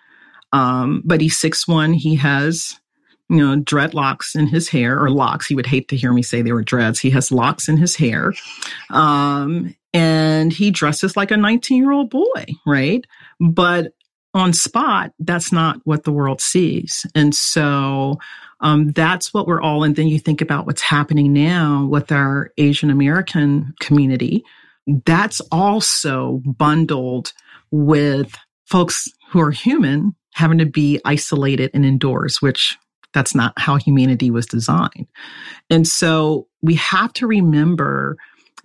um, 0.52 1.02
but 1.04 1.20
he's 1.20 1.38
six 1.38 1.66
one 1.68 1.92
he 1.92 2.16
has 2.16 2.78
you 3.28 3.36
know 3.36 3.60
dreadlocks 3.60 4.36
in 4.36 4.46
his 4.46 4.68
hair 4.68 5.00
or 5.00 5.10
locks. 5.10 5.46
He 5.46 5.54
would 5.54 5.66
hate 5.66 5.88
to 5.88 5.96
hear 5.96 6.12
me 6.12 6.22
say 6.22 6.42
they 6.42 6.52
were 6.52 6.62
dreads. 6.62 7.00
He 7.00 7.10
has 7.10 7.32
locks 7.32 7.68
in 7.68 7.76
his 7.76 7.96
hair 7.96 8.32
um, 8.90 9.74
and 9.92 10.52
he 10.52 10.70
dresses 10.70 11.16
like 11.16 11.30
a 11.30 11.36
19 11.36 11.82
year 11.82 11.92
old 11.92 12.10
boy 12.10 12.44
right? 12.66 13.04
But 13.40 13.92
on 14.34 14.52
spot, 14.52 15.12
that's 15.20 15.52
not 15.52 15.80
what 15.84 16.04
the 16.04 16.12
world 16.12 16.40
sees. 16.40 17.06
And 17.14 17.34
so 17.34 18.18
um, 18.60 18.92
that's 18.92 19.32
what 19.32 19.46
we're 19.46 19.62
all, 19.62 19.84
and 19.84 19.94
then 19.94 20.08
you 20.08 20.18
think 20.18 20.40
about 20.40 20.66
what's 20.66 20.82
happening 20.82 21.32
now 21.32 21.86
with 21.86 22.10
our 22.10 22.50
Asian 22.58 22.90
American 22.90 23.74
community. 23.80 24.44
That's 25.06 25.40
also 25.52 26.42
bundled 26.44 27.32
with 27.70 28.36
folks 28.66 29.08
who 29.30 29.40
are 29.40 29.50
human 29.50 30.14
having 30.34 30.58
to 30.58 30.66
be 30.66 31.00
isolated 31.04 31.70
and 31.74 31.84
indoors, 31.84 32.42
which 32.42 32.76
that's 33.12 33.34
not 33.34 33.52
how 33.56 33.76
humanity 33.76 34.30
was 34.30 34.46
designed. 34.46 35.06
And 35.70 35.86
so 35.86 36.48
we 36.62 36.74
have 36.74 37.12
to 37.14 37.26
remember 37.26 38.16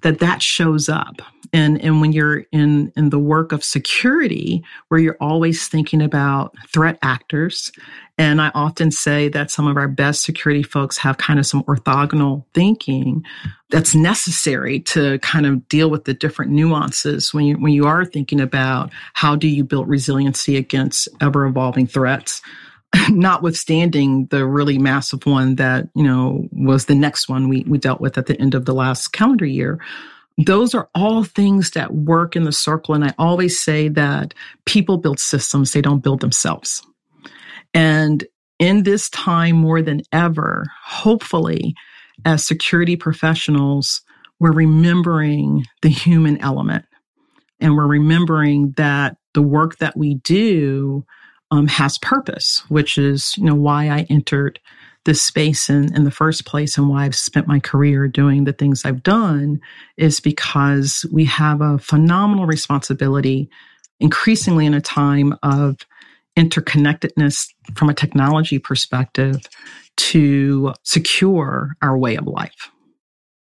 that 0.02 0.20
that 0.20 0.42
shows 0.42 0.90
up. 0.90 1.22
And 1.52 1.82
and 1.84 2.00
when 2.00 2.12
you're 2.12 2.46
in 2.52 2.92
in 2.96 3.10
the 3.10 3.20
work 3.20 3.52
of 3.52 3.64
security 3.64 4.64
where 4.90 5.00
you're 5.00 5.18
always 5.20 5.68
thinking 5.68 6.02
about 6.02 6.56
threat 6.72 7.00
actors 7.02 7.72
and 8.20 8.40
i 8.40 8.52
often 8.54 8.92
say 8.92 9.30
that 9.30 9.50
some 9.50 9.66
of 9.66 9.76
our 9.76 9.88
best 9.88 10.22
security 10.22 10.62
folks 10.62 10.96
have 11.00 11.18
kind 11.18 11.40
of 11.40 11.48
some 11.48 11.64
orthogonal 11.64 12.46
thinking 12.54 13.24
that's 13.72 13.96
necessary 13.96 14.80
to 14.82 15.18
kind 15.20 15.48
of 15.48 15.68
deal 15.70 15.90
with 15.90 16.06
the 16.06 16.14
different 16.14 16.52
nuances 16.52 17.34
when 17.34 17.46
you 17.46 17.56
when 17.56 17.74
you 17.74 17.88
are 17.88 18.06
thinking 18.06 18.40
about 18.40 18.92
how 19.14 19.36
do 19.36 19.48
you 19.48 19.64
build 19.64 19.88
resiliency 19.88 20.56
against 20.56 21.08
ever 21.20 21.48
evolving 21.48 21.88
threats 21.88 22.44
notwithstanding 23.10 24.26
the 24.28 24.46
really 24.46 24.78
massive 24.78 25.26
one 25.26 25.56
that 25.56 25.88
you 25.96 26.04
know 26.04 26.48
was 26.52 26.86
the 26.86 26.96
next 26.96 27.30
one 27.30 27.48
we, 27.48 27.64
we 27.68 27.78
dealt 27.78 28.02
with 28.02 28.18
at 28.18 28.26
the 28.26 28.40
end 28.42 28.56
of 28.56 28.66
the 28.66 28.74
last 28.74 29.10
calendar 29.10 29.46
year 29.46 29.80
those 30.46 30.74
are 30.74 30.90
all 30.96 31.24
things 31.24 31.72
that 31.72 31.94
work 31.94 32.36
in 32.36 32.46
the 32.46 32.52
circle. 32.52 32.96
And 32.96 33.04
I 33.04 33.14
always 33.18 33.60
say 33.60 33.90
that 33.90 34.34
people 34.66 34.98
build 34.98 35.20
systems, 35.20 35.74
they 35.74 35.82
don't 35.82 36.04
build 36.04 36.22
themselves. 36.22 36.82
And 37.74 38.24
in 38.58 38.84
this 38.84 39.10
time 39.10 39.58
more 39.58 39.82
than 39.82 40.02
ever, 40.12 40.66
hopefully, 40.84 41.76
as 42.26 42.46
security 42.46 42.96
professionals, 42.96 44.02
we're 44.40 44.52
remembering 44.52 45.66
the 45.82 45.90
human 45.90 46.38
element 46.38 46.86
and 47.60 47.76
we're 47.76 47.88
remembering 47.88 48.72
that 48.78 49.18
the 49.34 49.42
work 49.42 49.78
that 49.78 49.98
we 49.98 50.16
do 50.16 51.06
um, 51.52 51.68
has 51.68 51.98
purpose, 51.98 52.64
which 52.70 52.98
is, 52.98 53.36
you 53.38 53.44
know, 53.44 53.56
why 53.56 53.90
I 53.90 54.06
entered 54.10 54.60
this 55.06 55.24
space 55.24 55.70
in, 55.70 55.94
in 55.96 56.04
the 56.04 56.12
first 56.12 56.46
place 56.46 56.78
and 56.78 56.90
why 56.90 57.06
I've 57.06 57.16
spent 57.16 57.48
my 57.48 57.60
career 57.60 58.08
doing 58.08 58.44
the 58.44 58.54
things 58.54 58.84
I've 58.84 59.04
done 59.04 59.62
is 59.98 60.20
because 60.20 61.06
we 61.12 61.26
have 61.26 61.62
a 61.62 61.80
phenomenal 61.80 62.46
responsibility, 62.46 63.50
increasingly 64.00 64.66
in 64.66 64.74
a 64.74 64.82
time 64.82 65.36
of 65.42 65.78
interconnectedness 66.38 67.48
from 67.76 67.90
a 67.90 67.94
technology 67.94 68.60
perspective 68.60 69.38
to 69.98 70.74
secure 70.84 71.76
our 71.82 71.98
way 71.98 72.16
of 72.16 72.28
life. 72.28 72.72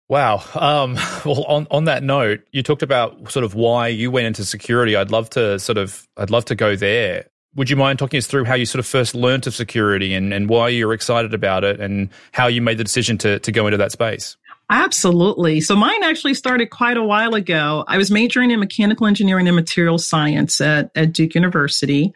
Wow. 0.09 0.43
Um, 0.55 0.95
well, 1.25 1.45
on, 1.45 1.67
on 1.71 1.85
that 1.85 2.03
note, 2.03 2.41
you 2.53 2.63
talked 2.63 2.83
about 2.83 3.31
sort 3.31 3.45
of 3.45 3.55
why 3.55 3.89
you 3.89 4.11
went 4.11 4.27
into 4.27 4.45
security. 4.45 4.97
I'd 4.97 5.11
love 5.13 5.31
to 5.31 5.59
sort 5.59 5.79
of, 5.79 6.07
I'd 6.17 6.31
love 6.31 6.47
to 6.47 6.55
go 6.55 6.75
there. 6.75 7.27
Would 7.57 7.69
you 7.69 7.77
mind 7.77 7.99
talking 7.99 8.19
us 8.19 8.27
through 8.27 8.45
how 8.45 8.55
you 8.55 8.65
sort 8.65 8.81
of 8.81 8.87
first 8.87 9.15
learned 9.15 9.47
of 9.47 9.55
security 9.55 10.15
and, 10.15 10.33
and 10.33 10.49
why 10.49 10.69
you're 10.69 10.93
excited 10.93 11.35
about 11.35 11.65
it 11.65 11.81
and 11.81 12.09
how 12.33 12.47
you 12.47 12.63
made 12.63 12.79
the 12.79 12.85
decision 12.85 13.19
to, 13.19 13.39
to 13.41 13.51
go 13.51 13.67
into 13.67 13.77
that 13.77 13.93
space? 13.93 14.37
Absolutely. 14.71 15.61
So 15.61 15.75
mine 15.75 16.05
actually 16.05 16.35
started 16.35 16.71
quite 16.71 16.97
a 16.97 17.03
while 17.03 17.35
ago. 17.35 17.85
I 17.89 17.99
was 17.99 18.11
majoring 18.11 18.53
in 18.53 18.61
mechanical 18.61 19.09
engineering 19.09 19.49
and 19.49 19.57
material 19.57 19.99
science 19.99 20.61
at, 20.61 20.93
at 20.95 21.13
Duke 21.13 21.35
University. 21.35 22.13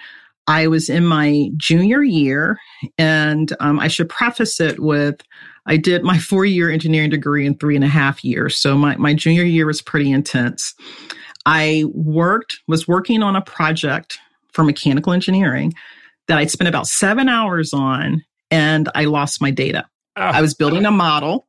I 0.47 0.69
was 0.69 0.89
in 0.89 1.05
my 1.05 1.51
junior 1.57 2.03
year, 2.05 2.59
and 2.97 3.53
um, 3.59 3.81
I 3.81 3.89
should 3.89 4.09
preface 4.09 4.61
it 4.61 4.79
with 4.79 5.21
I 5.67 5.77
did 5.77 6.05
my 6.05 6.19
four 6.19 6.45
year 6.45 6.71
engineering 6.71 7.11
degree 7.11 7.47
in 7.47 7.57
three 7.57 7.75
and 7.75 7.85
a 7.85 7.89
half 7.89 8.23
years. 8.23 8.57
So 8.57 8.77
my, 8.77 8.97
my 8.97 9.15
junior 9.15 9.45
year 9.45 9.67
was 9.67 9.81
pretty 9.81 10.13
intense. 10.13 10.75
I 11.47 11.85
worked, 11.93 12.61
was 12.69 12.87
working 12.87 13.23
on 13.23 13.37
a 13.37 13.43
project 13.43 14.19
for 14.55 14.65
mechanical 14.65 15.13
engineering 15.13 15.75
that 16.29 16.39
I'd 16.39 16.51
spent 16.51 16.69
about 16.69 16.87
seven 16.87 17.29
hours 17.29 17.73
on 17.75 18.25
and 18.51 18.89
I 18.95 19.05
lost 19.05 19.43
my 19.43 19.51
data. 19.51 19.87
Oh. 20.17 20.23
I 20.23 20.41
was 20.41 20.55
building 20.55 20.87
a 20.87 20.91
model 20.91 21.47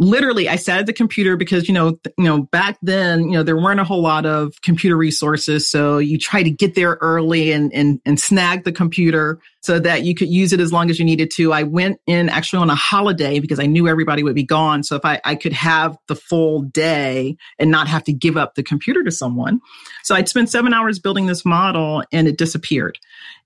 literally 0.00 0.48
I 0.48 0.56
sat 0.56 0.80
at 0.80 0.86
the 0.86 0.92
computer 0.94 1.36
because, 1.36 1.68
you 1.68 1.74
know, 1.74 1.90
th- 1.90 2.14
you 2.16 2.24
know, 2.24 2.42
back 2.44 2.78
then, 2.82 3.24
you 3.24 3.32
know, 3.32 3.42
there 3.42 3.56
weren't 3.56 3.80
a 3.80 3.84
whole 3.84 4.00
lot 4.00 4.24
of 4.26 4.54
computer 4.62 4.96
resources. 4.96 5.68
So 5.68 5.98
you 5.98 6.18
try 6.18 6.42
to 6.42 6.50
get 6.50 6.74
there 6.74 6.98
early 7.02 7.52
and, 7.52 7.72
and, 7.72 8.00
and 8.06 8.18
snag 8.18 8.64
the 8.64 8.72
computer 8.72 9.38
so 9.60 9.78
that 9.78 10.04
you 10.04 10.14
could 10.14 10.28
use 10.28 10.52
it 10.52 10.60
as 10.60 10.72
long 10.72 10.90
as 10.90 10.98
you 10.98 11.04
needed 11.04 11.30
to. 11.32 11.52
I 11.52 11.64
went 11.64 12.00
in 12.06 12.28
actually 12.28 12.62
on 12.62 12.70
a 12.70 12.74
holiday 12.74 13.40
because 13.40 13.60
I 13.60 13.66
knew 13.66 13.88
everybody 13.88 14.22
would 14.22 14.34
be 14.34 14.44
gone. 14.44 14.82
So 14.82 14.96
if 14.96 15.04
I, 15.04 15.20
I 15.24 15.34
could 15.34 15.52
have 15.52 15.96
the 16.08 16.16
full 16.16 16.62
day 16.62 17.36
and 17.58 17.70
not 17.70 17.86
have 17.86 18.04
to 18.04 18.12
give 18.12 18.36
up 18.36 18.54
the 18.54 18.62
computer 18.62 19.02
to 19.02 19.10
someone. 19.10 19.60
So 20.02 20.14
I'd 20.14 20.28
spent 20.28 20.48
seven 20.48 20.72
hours 20.72 20.98
building 20.98 21.26
this 21.26 21.44
model 21.44 22.02
and 22.10 22.26
it 22.26 22.38
disappeared. 22.38 22.98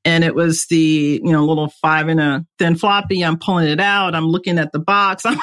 And 0.07 0.23
it 0.23 0.35
was 0.35 0.67
the 0.67 1.21
you 1.25 1.33
know 1.33 1.47
little 1.47 1.69
five 1.69 2.11
in 2.11 2.19
a 2.19 2.45
thin 2.59 2.77
floppy. 2.77 3.25
I'm 3.25 3.39
pulling 3.39 3.69
it 3.69 3.81
out. 3.81 4.15
I'm 4.15 4.27
looking 4.27 4.59
at 4.59 4.73
the 4.73 4.79
box. 4.79 5.25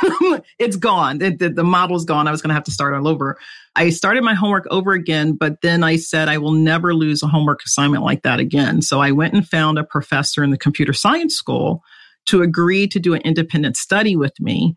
It's 0.60 0.76
gone. 0.76 1.18
The, 1.18 1.36
the, 1.36 1.50
the 1.50 1.64
model's 1.64 2.06
gone. 2.06 2.28
I 2.28 2.32
was 2.32 2.42
going 2.42 2.50
to 2.50 2.54
have 2.54 2.66
to 2.66 2.72
start 2.72 2.94
all 2.94 3.08
over 3.08 3.38
i 3.76 3.90
started 3.90 4.24
my 4.24 4.34
homework 4.34 4.66
over 4.72 4.92
again 4.94 5.34
but 5.34 5.62
then 5.62 5.84
i 5.84 5.96
said 5.96 6.28
i 6.28 6.38
will 6.38 6.52
never 6.52 6.94
lose 6.94 7.24
a 7.24 7.28
homework 7.28 7.62
assignment 7.66 8.04
like 8.04 8.24
that 8.24 8.40
again 8.40 8.82
so 8.82 9.00
i 9.00 9.12
went 9.12 9.34
and 9.34 9.48
found 9.48 9.78
a 9.78 9.84
professor 9.84 10.44
in 10.44 10.52
the 10.52 10.58
computer 10.58 10.94
science 10.94 11.36
school 11.36 11.82
to 12.26 12.42
agree 12.42 12.88
to 12.88 13.00
do 13.00 13.14
an 13.14 13.22
independent 13.22 13.76
study 13.76 14.16
with 14.16 14.34
me 14.40 14.76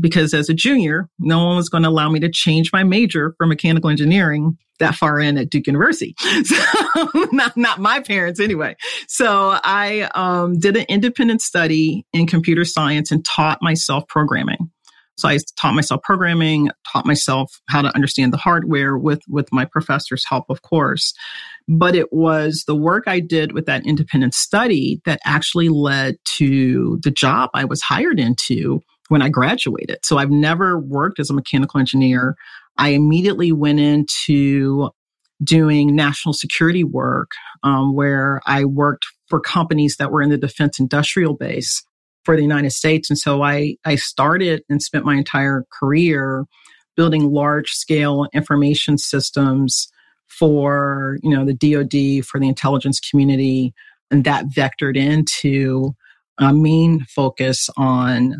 because 0.00 0.34
as 0.34 0.48
a 0.48 0.54
junior, 0.54 1.08
no 1.18 1.44
one 1.44 1.56
was 1.56 1.68
going 1.68 1.82
to 1.82 1.88
allow 1.88 2.08
me 2.10 2.20
to 2.20 2.28
change 2.28 2.72
my 2.72 2.84
major 2.84 3.34
for 3.36 3.46
mechanical 3.46 3.90
engineering 3.90 4.56
that 4.78 4.94
far 4.94 5.18
in 5.18 5.36
at 5.38 5.50
Duke 5.50 5.66
University. 5.66 6.14
So 6.44 7.08
not, 7.32 7.56
not 7.56 7.78
my 7.78 8.00
parents 8.00 8.40
anyway. 8.40 8.76
So 9.06 9.58
I 9.62 10.08
um, 10.14 10.58
did 10.58 10.76
an 10.76 10.86
independent 10.88 11.42
study 11.42 12.06
in 12.12 12.26
computer 12.26 12.64
science 12.64 13.10
and 13.10 13.24
taught 13.24 13.58
myself 13.62 14.06
programming. 14.08 14.70
So 15.18 15.28
I 15.28 15.38
taught 15.56 15.74
myself 15.74 16.02
programming, 16.02 16.70
taught 16.90 17.04
myself 17.04 17.60
how 17.68 17.82
to 17.82 17.94
understand 17.94 18.32
the 18.32 18.38
hardware 18.38 18.96
with, 18.96 19.20
with 19.28 19.52
my 19.52 19.64
professor's 19.64 20.24
help, 20.28 20.46
of 20.48 20.62
course. 20.62 21.12
But 21.66 21.96
it 21.96 22.12
was 22.12 22.64
the 22.66 22.76
work 22.76 23.04
I 23.06 23.18
did 23.20 23.52
with 23.52 23.66
that 23.66 23.84
independent 23.84 24.34
study 24.34 25.00
that 25.04 25.20
actually 25.24 25.68
led 25.68 26.16
to 26.36 27.00
the 27.02 27.10
job 27.10 27.50
I 27.52 27.64
was 27.64 27.82
hired 27.82 28.20
into 28.20 28.80
when 29.08 29.20
I 29.20 29.28
graduated. 29.28 29.98
So 30.04 30.18
I've 30.18 30.30
never 30.30 30.78
worked 30.78 31.18
as 31.18 31.30
a 31.30 31.34
mechanical 31.34 31.80
engineer. 31.80 32.36
I 32.76 32.90
immediately 32.90 33.50
went 33.50 33.80
into 33.80 34.90
doing 35.42 35.96
national 35.96 36.32
security 36.32 36.84
work 36.84 37.30
um, 37.62 37.94
where 37.94 38.40
I 38.46 38.64
worked 38.64 39.06
for 39.26 39.40
companies 39.40 39.96
that 39.96 40.10
were 40.10 40.22
in 40.22 40.30
the 40.30 40.38
defense 40.38 40.78
industrial 40.78 41.34
base 41.34 41.82
for 42.28 42.36
the 42.36 42.42
United 42.42 42.72
States. 42.72 43.08
And 43.08 43.18
so 43.18 43.40
I, 43.40 43.76
I 43.86 43.94
started 43.94 44.62
and 44.68 44.82
spent 44.82 45.06
my 45.06 45.14
entire 45.14 45.64
career 45.72 46.44
building 46.94 47.32
large 47.32 47.70
scale 47.70 48.26
information 48.34 48.98
systems 48.98 49.88
for, 50.26 51.16
you 51.22 51.30
know, 51.34 51.46
the 51.46 51.54
DoD, 51.54 52.26
for 52.26 52.38
the 52.38 52.46
intelligence 52.46 53.00
community. 53.00 53.72
And 54.10 54.24
that 54.24 54.44
vectored 54.54 54.94
into 54.94 55.94
a 56.36 56.52
main 56.52 57.06
focus 57.06 57.70
on 57.78 58.36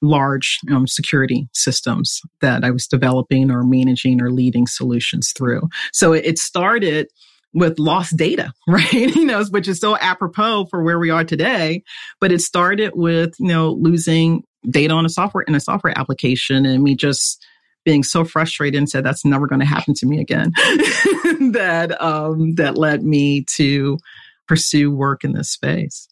large 0.00 0.58
um, 0.70 0.86
security 0.86 1.50
systems 1.52 2.22
that 2.40 2.64
I 2.64 2.70
was 2.70 2.86
developing 2.86 3.50
or 3.50 3.62
managing 3.62 4.22
or 4.22 4.30
leading 4.30 4.66
solutions 4.66 5.34
through. 5.36 5.68
So 5.92 6.14
it 6.14 6.38
started 6.38 7.08
with 7.54 7.78
lost 7.78 8.16
data, 8.16 8.52
right? 8.68 8.92
you 8.92 9.24
know, 9.24 9.44
which 9.50 9.68
is 9.68 9.80
so 9.80 9.96
apropos 9.96 10.66
for 10.66 10.82
where 10.82 10.98
we 10.98 11.10
are 11.10 11.24
today. 11.24 11.82
But 12.20 12.32
it 12.32 12.40
started 12.40 12.92
with, 12.94 13.34
you 13.38 13.48
know, 13.48 13.72
losing 13.72 14.44
data 14.68 14.94
on 14.94 15.06
a 15.06 15.08
software 15.08 15.44
in 15.44 15.54
a 15.54 15.60
software 15.60 15.96
application 15.96 16.66
and 16.66 16.82
me 16.82 16.94
just 16.94 17.44
being 17.84 18.02
so 18.02 18.24
frustrated 18.24 18.76
and 18.76 18.88
said 18.88 19.04
that's 19.04 19.24
never 19.24 19.46
going 19.46 19.60
to 19.60 19.66
happen 19.66 19.94
to 19.94 20.06
me 20.06 20.20
again. 20.20 20.52
that 21.52 21.96
um 22.00 22.54
that 22.56 22.76
led 22.76 23.02
me 23.02 23.44
to 23.56 23.98
pursue 24.46 24.90
work 24.90 25.24
in 25.24 25.32
this 25.32 25.50
space. 25.50 26.08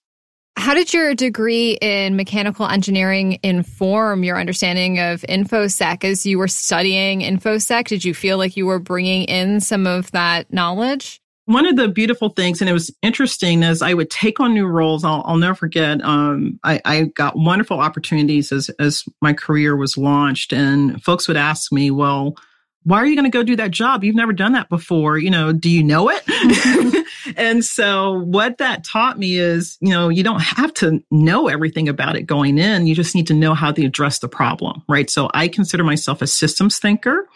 How 0.59 0.73
did 0.73 0.95
your 0.95 1.15
degree 1.15 1.73
in 1.83 2.17
mechanical 2.17 2.67
engineering 2.67 3.39
inform 3.43 4.25
your 4.25 4.41
understanding 4.41 4.99
of 4.99 5.21
InfoSec 5.29 6.03
as 6.03 6.25
you 6.25 6.39
were 6.39 6.49
studying 6.49 7.21
InfoSec? 7.21 7.89
Did 7.89 8.07
you 8.07 8.15
feel 8.15 8.39
like 8.39 8.57
you 8.57 8.65
were 8.65 8.79
bringing 8.79 9.25
in 9.25 9.61
some 9.61 9.87
of 9.87 10.11
that 10.13 10.51
knowledge? 10.51 11.21
One 11.47 11.67
of 11.67 11.77
the 11.77 11.89
beautiful 11.89 12.31
things, 12.31 12.61
and 12.61 12.69
it 12.69 12.73
was 12.73 12.95
interesting, 13.03 13.63
as 13.63 13.81
I 13.81 13.95
would 13.95 14.11
take 14.11 14.41
on 14.41 14.53
new 14.53 14.67
roles, 14.67 15.05
I'll, 15.05 15.23
I'll 15.25 15.37
never 15.37 15.55
forget. 15.55 16.03
Um, 16.03 16.59
I, 16.63 16.81
I, 16.85 17.03
got 17.05 17.37
wonderful 17.37 17.79
opportunities 17.79 18.51
as 18.53 18.69
as 18.81 19.05
my 19.23 19.33
career 19.33 19.77
was 19.77 19.97
launched, 19.97 20.53
and 20.53 21.03
folks 21.03 21.29
would 21.29 21.37
ask 21.37 21.73
me, 21.73 21.93
"Well, 21.93 22.37
why 22.87 22.99
are 22.99 23.07
you 23.07 23.17
going 23.17 23.31
to 23.31 23.37
go 23.37 23.43
do 23.43 23.57
that 23.57 23.73
job? 23.73 24.05
You've 24.05 24.15
never 24.15 24.33
done 24.33 24.53
that 24.53 24.69
before. 24.69 25.19
You 25.19 25.31
know, 25.31 25.53
do 25.53 25.69
you 25.69 25.83
know 25.83 26.09
it? 26.09 27.05
and 27.37 27.65
so 27.65 28.13
what 28.21 28.59
that 28.59 28.85
taught 28.85 29.19
me 29.19 29.39
is, 29.39 29.77
you 29.81 29.91
know, 29.91 30.09
you 30.09 30.23
don't 30.23 30.41
have 30.41 30.73
to 30.75 31.03
know 31.11 31.49
everything 31.49 31.89
about 31.89 32.15
it 32.15 32.23
going 32.23 32.59
in. 32.59 32.87
You 32.87 32.95
just 32.95 33.17
need 33.17 33.27
to 33.27 33.35
know 33.35 33.55
how 33.55 33.73
to 33.73 33.85
address 33.85 34.21
the 34.21 34.29
problem, 34.29 34.85
right? 34.89 35.11
So 35.11 35.29
I 35.35 35.49
consider 35.49 35.83
myself 35.83 36.23
a 36.23 36.29
systems 36.29 36.79
thinker. 36.79 37.29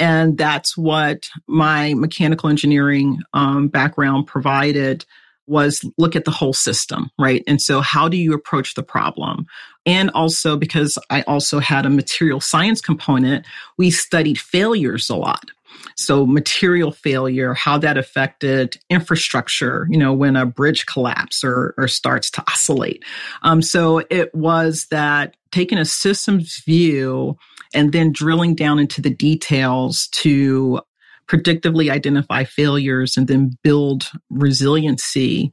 And 0.00 0.36
that's 0.38 0.76
what 0.76 1.28
my 1.46 1.94
mechanical 1.94 2.48
engineering 2.48 3.18
um, 3.34 3.68
background 3.68 4.26
provided 4.26 5.04
was 5.46 5.84
look 5.98 6.16
at 6.16 6.24
the 6.24 6.30
whole 6.30 6.52
system, 6.52 7.10
right? 7.18 7.42
And 7.46 7.60
so 7.60 7.80
how 7.80 8.08
do 8.08 8.16
you 8.16 8.32
approach 8.32 8.74
the 8.74 8.82
problem? 8.82 9.46
And 9.84 10.10
also 10.10 10.56
because 10.56 10.96
I 11.10 11.22
also 11.22 11.58
had 11.58 11.84
a 11.84 11.90
material 11.90 12.40
science 12.40 12.80
component, 12.80 13.44
we 13.76 13.90
studied 13.90 14.38
failures 14.38 15.10
a 15.10 15.16
lot. 15.16 15.50
So 15.96 16.26
material 16.26 16.92
failure, 16.92 17.54
how 17.54 17.78
that 17.78 17.98
affected 17.98 18.78
infrastructure, 18.88 19.86
you 19.90 19.98
know, 19.98 20.12
when 20.12 20.36
a 20.36 20.46
bridge 20.46 20.86
collapses 20.86 21.44
or, 21.44 21.74
or 21.76 21.88
starts 21.88 22.30
to 22.32 22.42
oscillate. 22.48 23.04
Um, 23.42 23.60
so 23.60 24.02
it 24.10 24.34
was 24.34 24.86
that 24.90 25.36
taking 25.50 25.78
a 25.78 25.84
systems 25.84 26.62
view 26.64 27.36
and 27.74 27.92
then 27.92 28.12
drilling 28.12 28.54
down 28.54 28.78
into 28.78 29.00
the 29.00 29.10
details 29.10 30.08
to 30.08 30.80
predictively 31.28 31.90
identify 31.90 32.44
failures 32.44 33.16
and 33.16 33.28
then 33.28 33.56
build 33.62 34.10
resiliency 34.30 35.52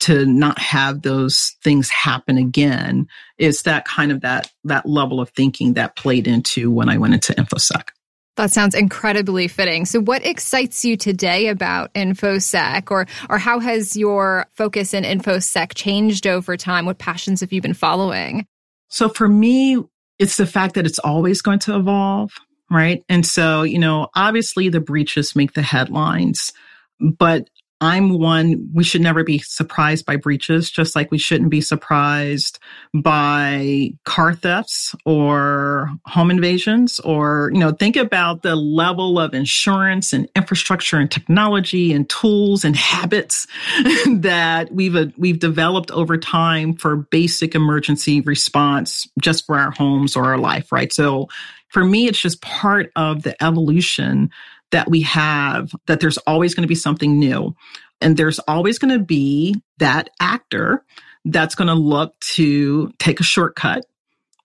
to 0.00 0.24
not 0.24 0.58
have 0.58 1.02
those 1.02 1.56
things 1.62 1.90
happen 1.90 2.38
again 2.38 3.06
is 3.36 3.62
that 3.62 3.84
kind 3.84 4.12
of 4.12 4.20
that 4.20 4.50
that 4.64 4.86
level 4.86 5.20
of 5.20 5.28
thinking 5.30 5.74
that 5.74 5.96
played 5.96 6.26
into 6.26 6.70
when 6.70 6.88
I 6.88 6.98
went 6.98 7.14
into 7.14 7.34
infosec. 7.34 7.88
That 8.36 8.52
sounds 8.52 8.76
incredibly 8.76 9.48
fitting. 9.48 9.84
So 9.84 10.00
what 10.00 10.24
excites 10.24 10.84
you 10.84 10.96
today 10.96 11.48
about 11.48 11.92
InfoSec 11.94 12.90
or 12.92 13.06
or 13.28 13.38
how 13.38 13.58
has 13.58 13.96
your 13.96 14.46
focus 14.54 14.94
in 14.94 15.02
InfoSec 15.02 15.74
changed 15.74 16.26
over 16.26 16.56
time? 16.56 16.86
What 16.86 16.98
passions 16.98 17.40
have 17.40 17.52
you 17.52 17.60
been 17.60 17.74
following? 17.74 18.46
So 18.88 19.08
for 19.08 19.28
me, 19.28 19.82
it's 20.18 20.36
the 20.36 20.46
fact 20.46 20.74
that 20.74 20.86
it's 20.86 20.98
always 20.98 21.42
going 21.42 21.58
to 21.60 21.76
evolve, 21.76 22.32
right? 22.70 23.02
And 23.08 23.24
so, 23.24 23.62
you 23.62 23.78
know, 23.78 24.08
obviously 24.14 24.68
the 24.68 24.80
breaches 24.80 25.36
make 25.36 25.52
the 25.52 25.62
headlines, 25.62 26.52
but 27.00 27.48
I'm 27.80 28.18
one, 28.18 28.70
we 28.74 28.82
should 28.82 29.02
never 29.02 29.22
be 29.22 29.38
surprised 29.38 30.04
by 30.04 30.16
breaches, 30.16 30.68
just 30.68 30.96
like 30.96 31.12
we 31.12 31.18
shouldn't 31.18 31.50
be 31.50 31.60
surprised 31.60 32.58
by 32.92 33.92
car 34.04 34.34
thefts 34.34 34.96
or 35.04 35.90
home 36.04 36.32
invasions 36.32 36.98
or, 37.00 37.50
you 37.54 37.60
know, 37.60 37.70
think 37.70 37.96
about 37.96 38.42
the 38.42 38.56
level 38.56 39.20
of 39.20 39.32
insurance 39.32 40.12
and 40.12 40.28
infrastructure 40.34 40.98
and 40.98 41.10
technology 41.10 41.92
and 41.92 42.08
tools 42.08 42.64
and 42.64 42.74
habits 42.74 43.46
that 44.08 44.72
we've, 44.72 44.96
uh, 44.96 45.06
we've 45.16 45.38
developed 45.38 45.92
over 45.92 46.16
time 46.16 46.74
for 46.74 46.96
basic 46.96 47.54
emergency 47.54 48.20
response 48.22 49.06
just 49.20 49.46
for 49.46 49.56
our 49.56 49.70
homes 49.70 50.16
or 50.16 50.24
our 50.24 50.38
life, 50.38 50.72
right? 50.72 50.92
So 50.92 51.28
for 51.68 51.84
me, 51.84 52.06
it's 52.06 52.20
just 52.20 52.40
part 52.42 52.90
of 52.96 53.22
the 53.22 53.40
evolution 53.42 54.30
that 54.70 54.90
we 54.90 55.02
have 55.02 55.70
that 55.86 56.00
there's 56.00 56.18
always 56.18 56.54
going 56.54 56.62
to 56.62 56.68
be 56.68 56.74
something 56.74 57.18
new. 57.18 57.54
And 58.00 58.16
there's 58.16 58.38
always 58.40 58.78
going 58.78 58.96
to 58.96 59.04
be 59.04 59.60
that 59.78 60.10
actor 60.20 60.84
that's 61.24 61.54
going 61.54 61.68
to 61.68 61.74
look 61.74 62.18
to 62.20 62.90
take 62.98 63.20
a 63.20 63.24
shortcut, 63.24 63.84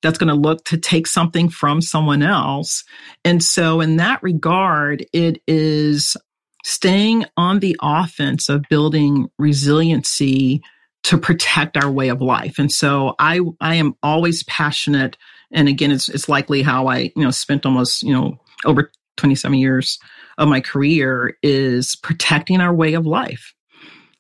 that's 0.02 0.18
going 0.18 0.30
to 0.30 0.40
look 0.40 0.66
to 0.66 0.78
take 0.78 1.08
something 1.08 1.50
from 1.50 1.82
someone 1.82 2.24
else. 2.24 2.84
And 3.24 3.44
so, 3.44 3.80
in 3.80 3.98
that 3.98 4.24
regard, 4.24 5.06
it 5.14 5.42
is 5.48 6.18
staying 6.64 7.26
on 7.38 7.60
the 7.60 7.78
offense 7.82 8.50
of 8.50 8.64
building 8.70 9.30
resiliency 9.38 10.62
to 11.04 11.18
protect 11.18 11.78
our 11.78 11.92
way 11.92 12.10
of 12.10 12.22
life. 12.22 12.58
And 12.58 12.72
so 12.72 13.16
I 13.20 13.42
I 13.60 13.76
am 13.76 13.96
always 14.02 14.44
passionate 14.44 15.18
and 15.54 15.70
again 15.70 15.92
it's 15.92 16.10
it's 16.10 16.28
likely 16.28 16.62
how 16.62 16.88
I, 16.88 17.12
you 17.16 17.24
know, 17.24 17.32
spent 17.32 17.66
almost, 17.66 18.04
you 18.04 18.14
know, 18.14 18.40
over 18.66 18.92
27 19.18 19.58
years 19.58 20.00
of 20.38 20.48
my 20.48 20.60
career 20.60 21.38
is 21.44 21.96
protecting 21.96 22.60
our 22.60 22.74
way 22.74 22.94
of 22.94 23.06
life, 23.06 23.54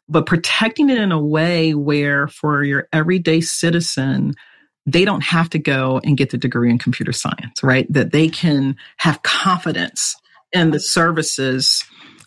but 0.08 0.26
protecting 0.26 0.90
it 0.90 0.98
in 0.98 1.12
a 1.12 1.20
way 1.20 1.74
where 1.74 2.28
for 2.28 2.64
your 2.64 2.88
everyday 2.94 3.42
citizen, 3.42 4.34
they 4.86 5.06
don't 5.06 5.24
have 5.24 5.50
to 5.50 5.60
go 5.60 6.00
and 6.04 6.18
get 6.18 6.30
the 6.30 6.38
degree 6.38 6.70
in 6.70 6.78
computer 6.78 7.12
science, 7.12 7.64
right? 7.64 7.92
That 7.92 8.12
they 8.12 8.30
can 8.30 8.76
have 8.98 9.24
confidence 9.24 10.16
in 10.52 10.72
the 10.72 10.80
services 10.80 11.84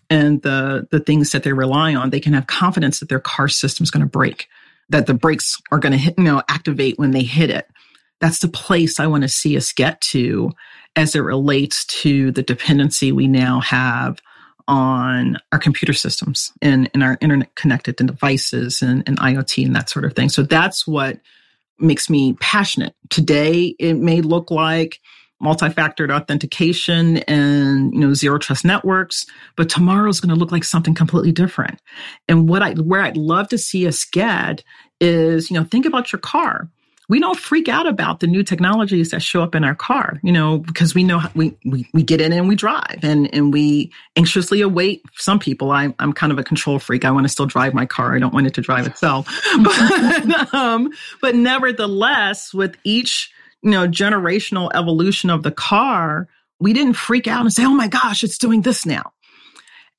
and 0.09 0.43
the, 0.43 0.87
the 0.91 1.01
things 1.01 1.31
that 1.31 1.43
they 1.43 1.53
rely 1.53 1.95
on. 1.95 2.11
They 2.11 2.21
can 2.21 2.33
have 2.33 2.47
confidence 2.47 3.01
that 3.01 3.09
their 3.09 3.21
car 3.21 3.49
system 3.49 3.85
is 3.85 3.91
going 3.91 4.03
to 4.03 4.09
break, 4.09 4.49
that 4.89 5.07
the 5.07 5.15
brakes 5.15 5.61
are 5.71 5.79
going 5.79 5.93
to 5.93 5.99
hit, 5.99 6.15
you 6.17 6.25
know, 6.25 6.43
activate 6.49 6.99
when 6.99 7.11
they 7.11 7.23
hit 7.23 7.51
it. 7.51 7.69
That's 8.21 8.39
the 8.39 8.49
place 8.49 8.99
I 8.99 9.07
want 9.07 9.23
to 9.23 9.29
see 9.29 9.57
us 9.57 9.73
get 9.73 10.01
to 10.03 10.53
as 10.95 11.15
it 11.15 11.21
relates 11.21 11.85
to 11.85 12.33
the 12.33 12.43
dependency 12.43 13.13
we 13.13 13.27
now 13.29 13.61
have 13.61 14.21
on 14.69 15.37
our 15.53 15.59
computer 15.59 15.93
systems 15.93 16.53
and, 16.61 16.91
and 16.93 17.03
our 17.03 17.19
internet 17.21 17.55
connected 17.55 17.97
devices 17.97 18.83
and, 18.83 19.03
and 19.07 19.19
IoT 19.19 19.65
and 19.65 19.77
that 19.77 19.91
sort 19.91 20.05
of 20.05 20.15
thing. 20.15 20.29
So 20.29 20.43
that's 20.43 20.87
what 20.87 21.21
makes 21.79 22.11
me 22.11 22.33
passionate. 22.35 22.95
Today, 23.11 23.77
it 23.79 23.95
may 23.95 24.23
look 24.23 24.51
like 24.51 25.01
multi-factored 25.41 26.11
authentication 26.11 27.19
and 27.19 27.93
you 27.93 28.01
know 28.01 28.15
zero 28.15 28.39
trust 28.39 28.65
networks 28.65 29.27
but 29.55 29.69
tomorrow 29.69 30.09
is 30.09 30.19
going 30.19 30.31
to 30.31 30.39
look 30.39 30.51
like 30.51 30.65
something 30.65 30.95
completely 30.95 31.31
different 31.31 31.79
and 32.27 32.49
what 32.49 32.63
i 32.63 32.73
where 32.73 33.03
i'd 33.03 33.19
love 33.19 33.47
to 33.47 33.59
see 33.59 33.87
us 33.87 34.07
get 34.07 34.65
is 34.99 35.51
you 35.51 35.55
know 35.59 35.65
think 35.65 35.85
about 35.85 36.11
your 36.11 36.21
car 36.21 36.71
we 37.09 37.21
don't 37.21 37.39
freak 37.39 37.69
out 37.69 37.87
about 37.87 38.19
the 38.21 38.27
new 38.27 38.43
technologies 38.43 39.11
that 39.11 39.23
show 39.23 39.43
up 39.43 39.55
in 39.55 39.63
our 39.63 39.77
car, 39.77 40.19
you 40.25 40.33
know, 40.33 40.59
because 40.59 40.95
we 40.95 41.05
know 41.05 41.23
we, 41.35 41.57
we, 41.65 41.89
we 41.95 42.03
get 42.03 42.21
in 42.21 42.33
and 42.33 42.49
we 42.49 42.57
drive 42.57 42.99
and, 43.03 43.33
and 43.33 43.53
we 43.53 43.93
anxiously 44.17 44.61
await 44.61 45.03
some 45.15 45.39
people. 45.39 45.71
I, 45.71 45.95
I'm 46.01 46.13
kind 46.13 46.33
of 46.33 46.39
a 46.39 46.43
control 46.43 46.81
freak. 46.81 47.05
I 47.05 47.13
want 47.13 47.25
to 47.25 47.29
still 47.29 47.47
drive 47.47 47.75
my 47.75 47.87
car. 47.87 48.17
I 48.17 48.19
don't 48.19 48.35
want 48.35 48.49
it 48.49 48.55
to 48.55 48.61
drive 48.61 48.87
itself. 48.89 49.27
but, 49.63 50.55
um, 50.55 50.91
but 51.21 51.37
nevertheless, 51.37 52.53
with 52.53 52.77
each, 52.83 53.33
you 53.63 53.71
know, 53.71 53.87
generational 53.87 54.71
evolution 54.75 55.31
of 55.31 55.45
the 55.45 55.53
car, 55.53 56.27
we 56.59 56.73
didn't 56.73 56.95
freak 56.95 57.29
out 57.29 57.43
and 57.43 57.53
say, 57.53 57.65
oh 57.65 57.75
my 57.75 57.89
gosh, 57.89 58.25
it's 58.25 58.39
doing 58.39 58.63
this 58.63 58.85
now. 58.85 59.13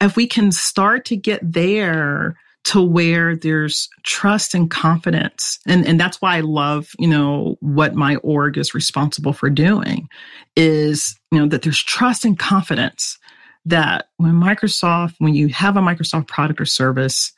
If 0.02 0.18
we 0.18 0.28
can 0.28 0.52
start 0.52 1.06
to 1.06 1.16
get 1.16 1.40
there, 1.42 2.36
to 2.68 2.82
where 2.82 3.34
there's 3.34 3.88
trust 4.04 4.54
and 4.54 4.70
confidence. 4.70 5.58
And, 5.66 5.88
and 5.88 5.98
that's 5.98 6.22
why 6.22 6.36
I 6.36 6.42
love, 6.42 6.90
you 7.00 7.08
know, 7.08 7.56
what 7.62 7.96
my 7.96 8.18
org 8.18 8.58
is 8.58 8.74
responsible 8.74 9.32
for 9.32 9.50
doing 9.50 10.10
is, 10.58 11.18
you 11.32 11.40
know, 11.40 11.48
that 11.48 11.62
there's 11.62 11.82
trust 11.82 12.26
and 12.26 12.38
confidence 12.38 13.18
that 13.64 14.10
when 14.18 14.34
Microsoft, 14.34 15.14
when 15.20 15.34
you 15.34 15.48
have 15.48 15.78
a 15.78 15.82
Microsoft 15.82 16.28
product 16.28 16.60
or 16.60 16.66
service, 16.66 17.32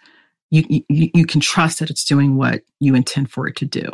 you, 0.49 0.63
you, 0.89 1.11
you 1.13 1.25
can 1.27 1.41
trust 1.41 1.77
that 1.77 1.91
it's 1.91 2.05
doing 2.05 2.35
what 2.35 2.63
you 2.79 2.95
intend 2.95 3.29
for 3.29 3.47
it 3.47 3.55
to 3.57 3.65
do. 3.65 3.87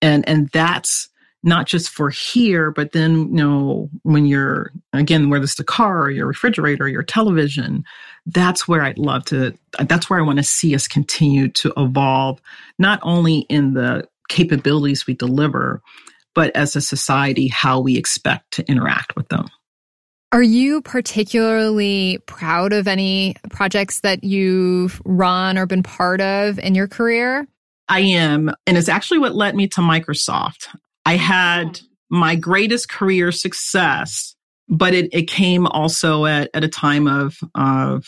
And, 0.00 0.28
and 0.28 0.48
that's, 0.52 1.08
not 1.42 1.66
just 1.66 1.90
for 1.90 2.10
here, 2.10 2.70
but 2.70 2.92
then, 2.92 3.28
you 3.28 3.44
know, 3.44 3.88
when 4.02 4.26
you're, 4.26 4.72
again, 4.92 5.30
whether 5.30 5.44
it's 5.44 5.54
the 5.54 5.64
car 5.64 6.02
or 6.02 6.10
your 6.10 6.26
refrigerator 6.26 6.84
or 6.84 6.88
your 6.88 7.02
television, 7.02 7.84
that's 8.26 8.66
where 8.66 8.82
I'd 8.82 8.98
love 8.98 9.24
to, 9.26 9.56
that's 9.86 10.10
where 10.10 10.18
I 10.18 10.22
want 10.22 10.38
to 10.38 10.42
see 10.42 10.74
us 10.74 10.88
continue 10.88 11.48
to 11.48 11.72
evolve, 11.76 12.40
not 12.78 12.98
only 13.02 13.40
in 13.48 13.74
the 13.74 14.08
capabilities 14.28 15.06
we 15.06 15.14
deliver, 15.14 15.80
but 16.34 16.54
as 16.56 16.76
a 16.76 16.80
society, 16.80 17.48
how 17.48 17.80
we 17.80 17.96
expect 17.96 18.52
to 18.52 18.68
interact 18.68 19.16
with 19.16 19.28
them. 19.28 19.48
Are 20.30 20.42
you 20.42 20.82
particularly 20.82 22.18
proud 22.26 22.74
of 22.74 22.86
any 22.86 23.34
projects 23.48 24.00
that 24.00 24.24
you've 24.24 25.00
run 25.06 25.56
or 25.56 25.64
been 25.64 25.82
part 25.82 26.20
of 26.20 26.58
in 26.58 26.74
your 26.74 26.86
career? 26.86 27.46
I 27.88 28.00
am. 28.00 28.52
And 28.66 28.76
it's 28.76 28.90
actually 28.90 29.20
what 29.20 29.34
led 29.34 29.54
me 29.54 29.68
to 29.68 29.80
Microsoft. 29.80 30.68
I 31.08 31.16
had 31.16 31.80
my 32.10 32.36
greatest 32.36 32.90
career 32.90 33.32
success, 33.32 34.36
but 34.68 34.92
it, 34.92 35.08
it 35.14 35.22
came 35.22 35.66
also 35.66 36.26
at, 36.26 36.50
at 36.52 36.64
a 36.64 36.68
time 36.68 37.06
of, 37.06 37.38
of, 37.54 38.04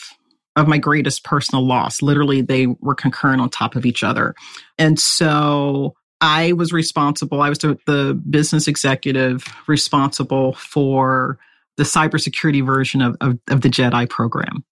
of 0.54 0.68
my 0.68 0.76
greatest 0.76 1.24
personal 1.24 1.66
loss. 1.66 2.02
Literally, 2.02 2.42
they 2.42 2.66
were 2.66 2.94
concurrent 2.94 3.40
on 3.40 3.48
top 3.48 3.74
of 3.74 3.86
each 3.86 4.02
other. 4.02 4.34
And 4.76 5.00
so 5.00 5.94
I 6.20 6.52
was 6.52 6.74
responsible, 6.74 7.40
I 7.40 7.48
was 7.48 7.60
the, 7.60 7.78
the 7.86 8.20
business 8.28 8.68
executive 8.68 9.46
responsible 9.66 10.52
for 10.52 11.38
the 11.78 11.84
cybersecurity 11.84 12.62
version 12.62 13.00
of, 13.00 13.16
of, 13.22 13.38
of 13.48 13.62
the 13.62 13.70
JEDI 13.70 14.10
program. 14.10 14.62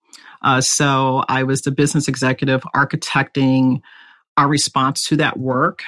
Uh, 0.43 0.61
so 0.61 1.25
I 1.31 1.45
was 1.45 1.63
the 1.63 1.71
business 1.71 2.09
executive 2.09 2.61
architecting 2.77 3.81
our 4.37 4.49
response 4.49 5.05
to 5.05 5.17
that 5.17 5.39
work. 5.39 5.83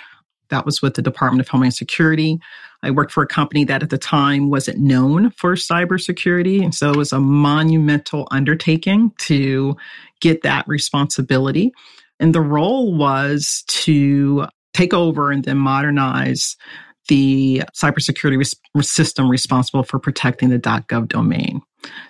That 0.51 0.67
was 0.67 0.83
with 0.83 0.95
the 0.95 1.03
Department 1.03 1.41
of 1.41 1.49
Homeland 1.49 1.75
Security. 1.75 2.39
I 2.83 2.91
worked 2.91 3.13
for 3.13 3.23
a 3.23 3.27
company 3.27 3.65
that 3.65 3.83
at 3.83 3.91
the 3.91 3.99
time 3.99 4.51
wasn't 4.51 4.79
known 4.79 5.31
for 5.33 5.55
cybersecurity. 5.55 6.63
And 6.63 6.75
so 6.75 6.91
it 6.91 6.97
was 6.97 7.13
a 7.13 7.21
monumental 7.21 8.27
undertaking 8.31 9.13
to 9.19 9.77
get 10.21 10.43
that 10.43 10.67
responsibility. 10.67 11.73
And 12.19 12.35
the 12.35 12.41
role 12.41 12.95
was 12.97 13.65
to 13.69 14.47
take 14.73 14.95
over 14.95 15.31
and 15.31 15.45
then 15.45 15.59
modernize 15.59 16.57
the 17.09 17.63
cybersecurity 17.75 18.39
res- 18.39 18.89
system 18.89 19.29
responsible 19.29 19.83
for 19.83 19.99
protecting 19.99 20.51
the 20.51 20.59
.gov 20.59 21.09
domain. 21.09 21.61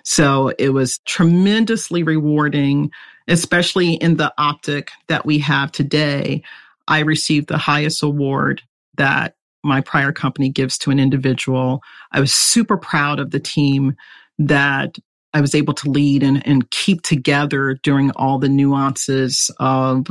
So 0.03 0.51
it 0.59 0.69
was 0.69 0.99
tremendously 1.05 2.03
rewarding, 2.03 2.91
especially 3.27 3.93
in 3.93 4.17
the 4.17 4.33
optic 4.37 4.91
that 5.07 5.25
we 5.25 5.39
have 5.39 5.71
today 5.71 6.43
I 6.91 6.99
received 6.99 7.47
the 7.47 7.57
highest 7.57 8.03
award 8.03 8.61
that 8.97 9.35
my 9.63 9.79
prior 9.79 10.11
company 10.11 10.49
gives 10.49 10.77
to 10.79 10.91
an 10.91 10.99
individual. 10.99 11.81
I 12.11 12.19
was 12.19 12.35
super 12.35 12.75
proud 12.75 13.17
of 13.17 13.31
the 13.31 13.39
team 13.39 13.95
that 14.39 14.97
I 15.33 15.39
was 15.39 15.55
able 15.55 15.73
to 15.75 15.89
lead 15.89 16.21
and, 16.21 16.45
and 16.45 16.69
keep 16.69 17.01
together 17.03 17.79
during 17.81 18.11
all 18.11 18.39
the 18.39 18.49
nuances 18.49 19.49
of 19.57 20.07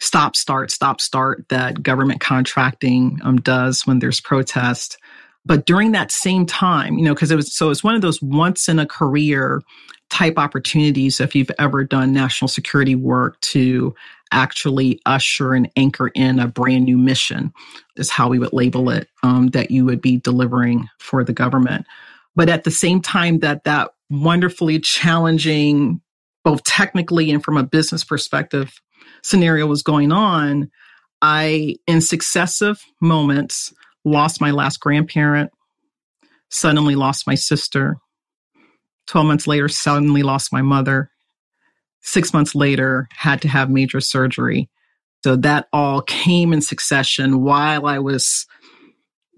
stop, 0.00 0.36
start, 0.36 0.70
stop, 0.70 1.00
start 1.00 1.46
that 1.48 1.82
government 1.82 2.20
contracting 2.20 3.18
um, 3.24 3.38
does 3.38 3.84
when 3.84 3.98
there's 3.98 4.20
protest. 4.20 4.98
But 5.44 5.66
during 5.66 5.90
that 5.92 6.12
same 6.12 6.46
time, 6.46 6.96
you 6.96 7.04
know, 7.04 7.14
because 7.14 7.32
it 7.32 7.36
was 7.36 7.52
so 7.52 7.70
it's 7.70 7.82
one 7.82 7.96
of 7.96 8.02
those 8.02 8.22
once 8.22 8.68
in 8.68 8.78
a 8.78 8.86
career 8.86 9.62
type 10.10 10.38
opportunities 10.38 11.20
if 11.20 11.34
you've 11.34 11.50
ever 11.58 11.82
done 11.82 12.12
national 12.12 12.48
security 12.48 12.94
work 12.94 13.40
to 13.40 13.94
actually 14.32 15.00
usher 15.06 15.54
and 15.54 15.70
anchor 15.76 16.08
in 16.08 16.38
a 16.38 16.48
brand 16.48 16.84
new 16.84 16.98
mission, 16.98 17.52
is 17.96 18.10
how 18.10 18.28
we 18.28 18.38
would 18.38 18.52
label 18.52 18.90
it, 18.90 19.08
um, 19.22 19.48
that 19.48 19.70
you 19.70 19.84
would 19.84 20.00
be 20.00 20.16
delivering 20.16 20.88
for 20.98 21.24
the 21.24 21.32
government. 21.32 21.86
But 22.36 22.48
at 22.48 22.64
the 22.64 22.70
same 22.70 23.00
time 23.00 23.40
that 23.40 23.64
that 23.64 23.90
wonderfully 24.08 24.80
challenging, 24.80 26.00
both 26.44 26.62
technically 26.64 27.30
and 27.30 27.42
from 27.42 27.56
a 27.56 27.62
business 27.62 28.04
perspective, 28.04 28.80
scenario 29.22 29.66
was 29.66 29.82
going 29.82 30.12
on, 30.12 30.70
I, 31.22 31.76
in 31.86 32.00
successive 32.00 32.82
moments, 33.00 33.72
lost 34.04 34.40
my 34.40 34.50
last 34.50 34.80
grandparent, 34.80 35.50
suddenly 36.48 36.94
lost 36.94 37.26
my 37.26 37.34
sister. 37.34 37.96
12 39.06 39.26
months 39.26 39.46
later, 39.46 39.68
suddenly 39.68 40.22
lost 40.22 40.52
my 40.52 40.62
mother. 40.62 41.10
Six 42.02 42.32
months 42.32 42.54
later, 42.54 43.08
had 43.14 43.42
to 43.42 43.48
have 43.48 43.70
major 43.70 44.00
surgery. 44.00 44.68
So 45.22 45.36
that 45.36 45.68
all 45.72 46.00
came 46.00 46.52
in 46.52 46.62
succession 46.62 47.42
while 47.42 47.86
I 47.86 47.98
was 47.98 48.46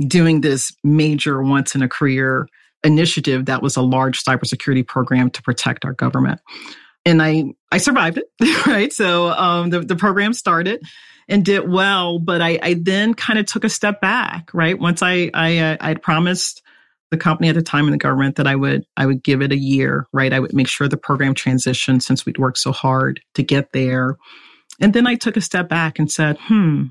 doing 0.07 0.41
this 0.41 0.73
major 0.85 1.43
once 1.43 1.75
in 1.75 1.83
a 1.83 1.89
career 1.89 2.49
initiative 2.85 3.47
that 3.47 3.63
was 3.63 3.77
a 3.77 3.83
large 3.83 4.23
cybersecurity 4.23 4.87
program 4.87 5.31
to 5.31 5.43
protect 5.43 5.85
our 5.85 5.93
government. 5.93 6.41
And 7.05 7.23
I, 7.23 7.45
I 7.71 7.79
survived 7.79 8.19
it, 8.19 8.67
right? 8.67 8.93
So 8.93 9.29
um, 9.29 9.71
the, 9.71 9.81
the 9.81 9.97
program 9.97 10.33
started 10.33 10.83
and 11.29 11.45
did 11.45 11.69
well, 11.69 12.19
but 12.19 12.41
I, 12.41 12.59
I 12.63 12.75
then 12.75 13.15
kind 13.15 13.39
of 13.39 13.47
took 13.47 13.65
a 13.65 13.69
step 13.69 14.01
back, 14.01 14.51
right? 14.53 14.79
Once 14.79 15.03
I, 15.03 15.31
I, 15.35 15.59
uh, 15.59 15.77
I 15.81 15.95
promised 15.95 16.62
the 17.13 17.17
company 17.19 17.49
at 17.49 17.55
the 17.55 17.63
time 17.63 17.85
in 17.85 17.93
the 17.93 17.99
government 17.99 18.37
that 18.37 18.49
I 18.49 18.57
would, 18.57 18.85
I 18.97 19.07
would 19.07 19.23
give 19.23 19.43
it 19.43 19.53
a 19.53 19.57
year, 19.57 20.09
right? 20.13 20.33
I 20.33 20.41
would 20.41 20.53
make 20.53 20.67
sure 20.67 20.89
the 20.89 20.97
program 20.97 21.35
transitioned 21.35 22.03
since 22.03 22.27
we'd 22.27 22.39
worked 22.39 22.59
so 22.59 22.73
hard 22.73 23.21
to 23.35 23.45
get 23.45 23.73
there. 23.73 24.17
And 24.81 24.93
then 24.93 25.07
I 25.07 25.15
took 25.15 25.37
a 25.37 25.43
step 25.43 25.69
back 25.69 25.99
and 25.99 26.11
said, 26.11 26.39
hmm, 26.41 26.87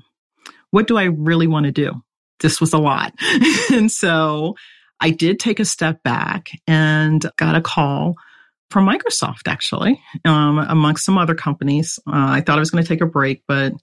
what 0.70 0.86
do 0.86 0.96
I 0.96 1.04
really 1.04 1.46
want 1.46 1.66
to 1.66 1.72
do? 1.72 1.92
This 2.40 2.60
was 2.60 2.72
a 2.72 2.78
lot. 2.78 3.12
and 3.72 3.90
so 3.90 4.54
I 5.00 5.10
did 5.10 5.40
take 5.40 5.60
a 5.60 5.64
step 5.64 6.02
back 6.02 6.50
and 6.66 7.24
got 7.36 7.56
a 7.56 7.60
call 7.60 8.14
from 8.70 8.88
Microsoft, 8.88 9.48
actually, 9.48 10.00
um, 10.24 10.58
amongst 10.58 11.04
some 11.04 11.18
other 11.18 11.34
companies. 11.34 11.98
Uh, 12.06 12.12
I 12.14 12.40
thought 12.40 12.56
I 12.56 12.60
was 12.60 12.70
going 12.70 12.82
to 12.82 12.88
take 12.88 13.02
a 13.02 13.06
break, 13.06 13.42
but 13.46 13.74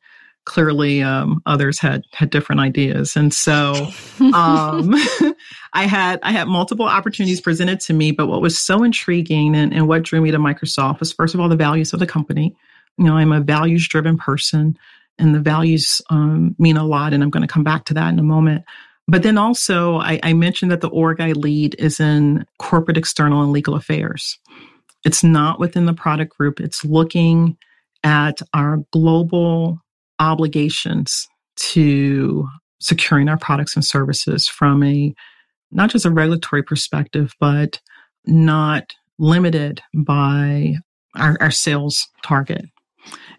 clearly 0.46 1.04
um, 1.04 1.42
others 1.46 1.80
had 1.80 2.04
had 2.14 2.30
different 2.30 2.62
ideas, 2.62 3.16
and 3.16 3.34
so 3.34 3.90
um, 4.20 4.94
I 5.74 5.86
had 5.86 6.20
I 6.24 6.32
had 6.32 6.48
multiple 6.48 6.86
opportunities 6.86 7.42
presented 7.42 7.80
to 7.82 7.94
me. 7.94 8.12
But 8.12 8.28
what 8.28 8.42
was 8.42 8.58
so 8.58 8.84
intriguing 8.84 9.56
and, 9.56 9.74
and 9.74 9.88
what 9.88 10.04
drew 10.04 10.22
me 10.22 10.32
to 10.32 10.38
Microsoft 10.38 11.00
was 11.00 11.14
first 11.14 11.34
of 11.34 11.40
all 11.40 11.50
the 11.50 11.56
values 11.56 11.94
of 11.94 12.00
the 12.00 12.08
company. 12.08 12.56
You 12.98 13.06
know, 13.06 13.16
I'm 13.16 13.32
a 13.32 13.40
values 13.40 13.88
driven 13.88 14.18
person, 14.18 14.78
and 15.18 15.34
the 15.34 15.40
values 15.40 16.02
um, 16.10 16.56
mean 16.60 16.78
a 16.78 16.86
lot, 16.86 17.14
and 17.14 17.24
I'm 17.24 17.30
going 17.30 17.48
to 17.48 17.54
come 17.54 17.64
back 17.64 17.86
to 17.86 17.94
that 17.94 18.10
in 18.10 18.20
a 18.20 18.24
moment. 18.24 18.66
But 19.08 19.24
then 19.24 19.40
also, 19.40 19.98
I, 19.98 20.20
I 20.22 20.34
mentioned 20.34 20.72
that 20.72 20.82
the 20.82 20.90
org 20.90 21.20
I 21.20 21.32
lead 21.32 21.76
is 21.80 22.00
in 22.00 22.46
corporate, 22.60 22.98
external, 22.98 23.42
and 23.42 23.52
legal 23.52 23.74
affairs. 23.74 24.38
It's 25.04 25.24
not 25.24 25.60
within 25.60 25.86
the 25.86 25.94
product 25.94 26.38
group. 26.38 26.60
It's 26.60 26.86
looking 26.86 27.58
at 28.04 28.42
our 28.54 28.84
global 28.92 29.82
obligations 30.20 31.28
to 31.56 32.48
securing 32.80 33.28
our 33.28 33.38
products 33.38 33.76
and 33.76 33.84
services 33.84 34.48
from 34.48 34.84
a 34.84 35.14
not 35.72 35.90
just 35.92 36.06
a 36.06 36.12
regulatory 36.12 36.64
perspective, 36.64 37.34
but 37.40 37.80
not 38.26 38.96
limited 39.20 39.82
by 39.94 40.76
our, 41.16 41.38
our 41.40 41.52
sales 41.52 42.08
target. 42.24 42.66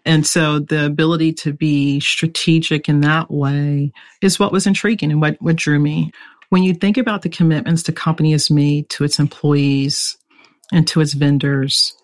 And 0.05 0.25
so 0.25 0.59
the 0.59 0.85
ability 0.85 1.33
to 1.33 1.53
be 1.53 1.99
strategic 1.99 2.89
in 2.89 3.01
that 3.01 3.29
way 3.29 3.91
is 4.21 4.39
what 4.39 4.51
was 4.51 4.65
intriguing 4.65 5.11
and 5.11 5.21
what, 5.21 5.41
what 5.41 5.55
drew 5.55 5.79
me. 5.79 6.11
When 6.49 6.63
you 6.63 6.73
think 6.73 6.97
about 6.97 7.21
the 7.21 7.29
commitments 7.29 7.83
the 7.83 7.91
company 7.91 8.31
has 8.31 8.49
made 8.49 8.89
to 8.91 9.03
its 9.03 9.19
employees 9.19 10.17
and 10.71 10.87
to 10.87 11.01
its 11.01 11.13
vendors 11.13 11.95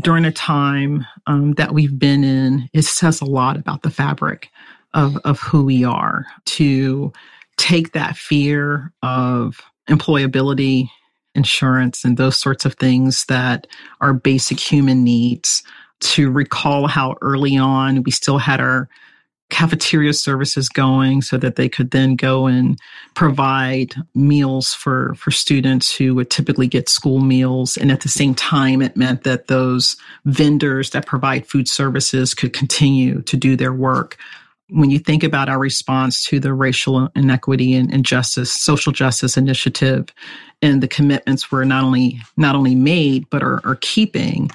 during 0.00 0.24
a 0.24 0.32
time 0.32 1.06
um, 1.26 1.54
that 1.54 1.72
we've 1.72 1.98
been 1.98 2.24
in, 2.24 2.68
it 2.72 2.82
says 2.82 3.20
a 3.20 3.24
lot 3.24 3.56
about 3.56 3.82
the 3.82 3.90
fabric 3.90 4.50
of, 4.94 5.16
of 5.18 5.40
who 5.40 5.64
we 5.64 5.84
are. 5.84 6.26
To 6.44 7.12
take 7.56 7.92
that 7.92 8.16
fear 8.16 8.92
of 9.02 9.60
employability, 9.88 10.90
insurance, 11.34 12.04
and 12.04 12.16
those 12.16 12.36
sorts 12.36 12.64
of 12.64 12.74
things 12.74 13.24
that 13.26 13.66
are 14.00 14.12
basic 14.12 14.60
human 14.60 15.04
needs 15.04 15.62
to 16.00 16.30
recall 16.30 16.86
how 16.86 17.16
early 17.22 17.56
on 17.56 18.02
we 18.02 18.10
still 18.10 18.38
had 18.38 18.60
our 18.60 18.88
cafeteria 19.48 20.12
services 20.12 20.68
going 20.68 21.22
so 21.22 21.36
that 21.36 21.56
they 21.56 21.68
could 21.68 21.92
then 21.92 22.16
go 22.16 22.46
and 22.46 22.78
provide 23.14 23.94
meals 24.14 24.74
for 24.74 25.14
for 25.14 25.30
students 25.30 25.94
who 25.94 26.14
would 26.14 26.30
typically 26.30 26.66
get 26.66 26.88
school 26.88 27.20
meals. 27.20 27.76
And 27.76 27.92
at 27.92 28.00
the 28.00 28.08
same 28.08 28.34
time 28.34 28.82
it 28.82 28.96
meant 28.96 29.22
that 29.22 29.46
those 29.46 29.96
vendors 30.24 30.90
that 30.90 31.06
provide 31.06 31.46
food 31.46 31.68
services 31.68 32.34
could 32.34 32.52
continue 32.52 33.22
to 33.22 33.36
do 33.36 33.56
their 33.56 33.72
work. 33.72 34.16
When 34.68 34.90
you 34.90 34.98
think 34.98 35.22
about 35.22 35.48
our 35.48 35.60
response 35.60 36.24
to 36.24 36.40
the 36.40 36.52
racial 36.52 37.08
inequity 37.14 37.74
and, 37.74 37.92
and 37.92 38.04
justice 38.04 38.52
social 38.52 38.92
justice 38.92 39.36
initiative 39.36 40.08
and 40.60 40.82
the 40.82 40.88
commitments 40.88 41.52
we're 41.52 41.64
not 41.64 41.84
only 41.84 42.20
not 42.36 42.56
only 42.56 42.74
made 42.74 43.30
but 43.30 43.44
are, 43.44 43.60
are 43.64 43.78
keeping 43.80 44.50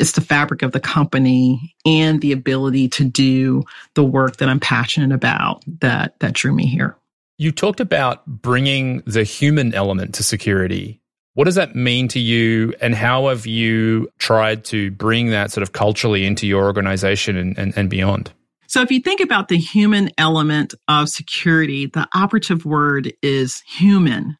it's 0.00 0.12
the 0.12 0.20
fabric 0.22 0.62
of 0.62 0.72
the 0.72 0.80
company 0.80 1.74
and 1.84 2.20
the 2.22 2.32
ability 2.32 2.88
to 2.88 3.04
do 3.04 3.62
the 3.94 4.02
work 4.02 4.38
that 4.38 4.48
I'm 4.48 4.58
passionate 4.58 5.14
about 5.14 5.62
that 5.80 6.18
that 6.20 6.32
drew 6.32 6.52
me 6.52 6.66
here. 6.66 6.96
You 7.36 7.52
talked 7.52 7.80
about 7.80 8.26
bringing 8.26 9.02
the 9.06 9.24
human 9.24 9.74
element 9.74 10.14
to 10.16 10.22
security. 10.22 11.00
What 11.34 11.44
does 11.44 11.54
that 11.54 11.76
mean 11.76 12.08
to 12.08 12.18
you, 12.18 12.74
and 12.80 12.94
how 12.94 13.28
have 13.28 13.46
you 13.46 14.10
tried 14.18 14.64
to 14.66 14.90
bring 14.90 15.30
that 15.30 15.52
sort 15.52 15.62
of 15.62 15.72
culturally 15.72 16.26
into 16.26 16.46
your 16.46 16.64
organization 16.64 17.36
and, 17.36 17.56
and, 17.56 17.72
and 17.76 17.88
beyond? 17.88 18.32
So, 18.66 18.82
if 18.82 18.90
you 18.90 19.00
think 19.00 19.20
about 19.20 19.48
the 19.48 19.56
human 19.56 20.10
element 20.18 20.74
of 20.88 21.08
security, 21.08 21.86
the 21.86 22.08
operative 22.14 22.64
word 22.64 23.12
is 23.22 23.62
human. 23.66 24.36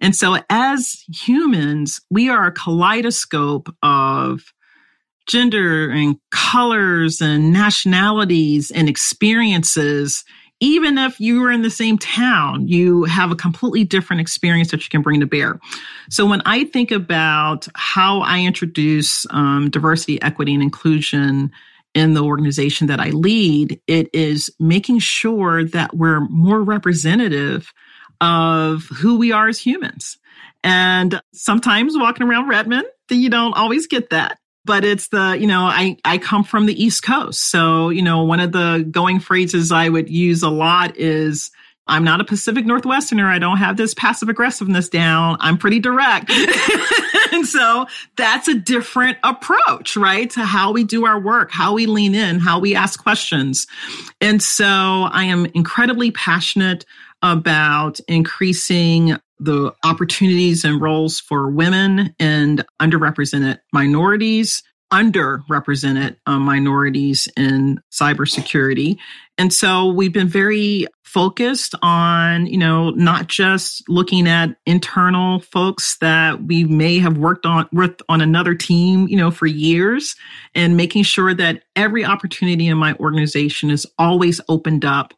And 0.00 0.16
so, 0.16 0.38
as 0.50 1.04
humans, 1.08 2.00
we 2.10 2.28
are 2.28 2.46
a 2.46 2.52
kaleidoscope 2.52 3.72
of 3.82 4.42
gender 5.26 5.90
and 5.90 6.16
colors 6.30 7.20
and 7.20 7.52
nationalities 7.52 8.70
and 8.70 8.88
experiences 8.88 10.24
even 10.62 10.96
if 10.96 11.18
you 11.18 11.42
are 11.42 11.50
in 11.50 11.62
the 11.62 11.70
same 11.70 11.98
town, 11.98 12.68
you 12.68 13.02
have 13.02 13.32
a 13.32 13.34
completely 13.34 13.82
different 13.82 14.20
experience 14.20 14.70
that 14.70 14.80
you 14.84 14.88
can 14.88 15.02
bring 15.02 15.18
to 15.18 15.26
bear. 15.26 15.58
So 16.08 16.24
when 16.24 16.40
I 16.46 16.66
think 16.66 16.92
about 16.92 17.66
how 17.74 18.20
I 18.20 18.42
introduce 18.42 19.26
um, 19.30 19.70
diversity, 19.70 20.22
equity, 20.22 20.54
and 20.54 20.62
inclusion 20.62 21.50
in 21.94 22.14
the 22.14 22.22
organization 22.22 22.86
that 22.86 23.00
I 23.00 23.10
lead, 23.10 23.80
it 23.88 24.08
is 24.14 24.50
making 24.60 25.00
sure 25.00 25.64
that 25.64 25.96
we're 25.96 26.20
more 26.28 26.62
representative 26.62 27.72
of 28.20 28.84
who 28.84 29.18
we 29.18 29.32
are 29.32 29.48
as 29.48 29.58
humans. 29.58 30.16
And 30.62 31.20
sometimes 31.32 31.98
walking 31.98 32.24
around 32.24 32.48
Redmond, 32.48 32.86
you 33.10 33.30
don't 33.30 33.54
always 33.54 33.88
get 33.88 34.10
that 34.10 34.38
but 34.64 34.84
it's 34.84 35.08
the 35.08 35.36
you 35.38 35.46
know 35.46 35.64
i 35.64 35.96
i 36.04 36.18
come 36.18 36.44
from 36.44 36.66
the 36.66 36.82
east 36.82 37.02
coast. 37.02 37.50
So 37.50 37.88
you 37.88 38.02
know 38.02 38.22
one 38.22 38.40
of 38.40 38.52
the 38.52 38.86
going 38.90 39.20
phrases 39.20 39.72
i 39.72 39.88
would 39.88 40.08
use 40.08 40.42
a 40.42 40.50
lot 40.50 40.96
is 40.96 41.50
i'm 41.86 42.04
not 42.04 42.20
a 42.20 42.24
pacific 42.24 42.64
northwesterner. 42.64 43.26
I 43.26 43.38
don't 43.38 43.58
have 43.58 43.76
this 43.76 43.94
passive 43.94 44.28
aggressiveness 44.28 44.88
down. 44.88 45.36
I'm 45.40 45.58
pretty 45.58 45.80
direct. 45.80 46.30
And 47.32 47.46
so 47.48 47.86
that's 48.16 48.46
a 48.46 48.54
different 48.54 49.16
approach 49.24 49.96
right 49.96 50.28
to 50.32 50.44
how 50.44 50.70
we 50.70 50.84
do 50.84 51.06
our 51.06 51.18
work 51.18 51.50
how 51.50 51.72
we 51.72 51.86
lean 51.86 52.14
in 52.14 52.38
how 52.38 52.58
we 52.58 52.74
ask 52.74 53.02
questions. 53.02 53.66
And 54.20 54.42
so 54.42 54.66
i 54.66 55.24
am 55.24 55.46
incredibly 55.46 56.10
passionate 56.10 56.84
about 57.22 58.00
increasing 58.08 59.16
the 59.38 59.72
opportunities 59.84 60.64
and 60.64 60.80
roles 60.80 61.20
for 61.20 61.50
women 61.50 62.14
and 62.18 62.64
underrepresented 62.80 63.58
minorities, 63.72 64.62
underrepresented 64.92 66.16
uh, 66.26 66.38
minorities 66.38 67.26
in 67.36 67.80
cybersecurity. 67.90 68.98
And 69.38 69.52
so 69.52 69.86
we've 69.86 70.12
been 70.12 70.28
very 70.28 70.86
focused 71.02 71.74
on, 71.82 72.46
you 72.46 72.56
know, 72.56 72.90
not 72.90 73.26
just 73.26 73.82
looking 73.88 74.28
at 74.28 74.56
internal 74.64 75.40
folks 75.40 75.98
that 75.98 76.44
we 76.44 76.64
may 76.64 76.98
have 76.98 77.18
worked 77.18 77.44
on 77.44 77.68
with 77.72 78.00
on 78.08 78.20
another 78.20 78.54
team, 78.54 79.08
you 79.08 79.16
know, 79.16 79.30
for 79.30 79.46
years 79.46 80.14
and 80.54 80.76
making 80.76 81.02
sure 81.02 81.34
that 81.34 81.64
every 81.76 82.04
opportunity 82.04 82.66
in 82.66 82.78
my 82.78 82.94
organization 82.94 83.70
is 83.70 83.86
always 83.98 84.40
opened 84.48 84.84
up 84.84 85.12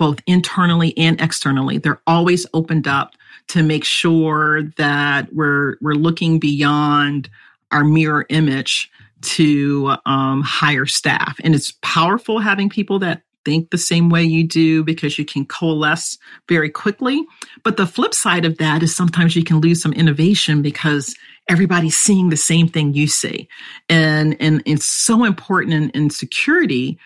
both 0.00 0.18
internally 0.26 0.96
and 0.96 1.20
externally. 1.20 1.76
They're 1.76 2.00
always 2.06 2.46
opened 2.54 2.88
up 2.88 3.12
to 3.48 3.62
make 3.62 3.84
sure 3.84 4.62
that 4.78 5.30
we're 5.30 5.76
we're 5.82 5.92
looking 5.92 6.38
beyond 6.40 7.28
our 7.70 7.84
mirror 7.84 8.24
image 8.30 8.90
to 9.20 9.94
um, 10.06 10.40
hire 10.40 10.86
staff. 10.86 11.36
And 11.44 11.54
it's 11.54 11.74
powerful 11.82 12.38
having 12.38 12.70
people 12.70 12.98
that 13.00 13.20
think 13.44 13.68
the 13.70 13.78
same 13.78 14.08
way 14.08 14.24
you 14.24 14.42
do 14.42 14.82
because 14.82 15.18
you 15.18 15.26
can 15.26 15.44
coalesce 15.44 16.16
very 16.48 16.70
quickly. 16.70 17.22
But 17.62 17.76
the 17.76 17.86
flip 17.86 18.14
side 18.14 18.46
of 18.46 18.56
that 18.56 18.82
is 18.82 18.96
sometimes 18.96 19.36
you 19.36 19.44
can 19.44 19.60
lose 19.60 19.82
some 19.82 19.92
innovation 19.92 20.62
because 20.62 21.14
everybody's 21.46 21.96
seeing 21.96 22.30
the 22.30 22.38
same 22.38 22.68
thing 22.68 22.94
you 22.94 23.06
see. 23.06 23.48
And, 23.90 24.34
and 24.40 24.62
it's 24.64 24.86
so 24.86 25.24
important 25.24 25.74
in, 25.74 25.90
in 25.90 26.08
security 26.08 26.98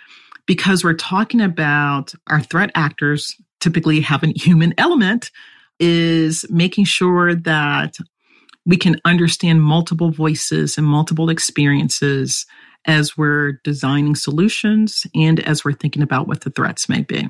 because 0.46 0.84
we're 0.84 0.94
talking 0.94 1.40
about 1.40 2.14
our 2.28 2.40
threat 2.40 2.70
actors 2.74 3.36
typically 3.60 4.00
have 4.00 4.22
a 4.22 4.32
human 4.36 4.74
element 4.78 5.30
is 5.80 6.44
making 6.50 6.84
sure 6.84 7.34
that 7.34 7.96
we 8.66 8.76
can 8.76 9.00
understand 9.04 9.62
multiple 9.62 10.10
voices 10.10 10.78
and 10.78 10.86
multiple 10.86 11.28
experiences 11.28 12.46
as 12.86 13.16
we're 13.16 13.52
designing 13.64 14.14
solutions 14.14 15.06
and 15.14 15.40
as 15.40 15.64
we're 15.64 15.72
thinking 15.72 16.02
about 16.02 16.28
what 16.28 16.42
the 16.42 16.50
threats 16.50 16.88
may 16.88 17.02
be. 17.02 17.28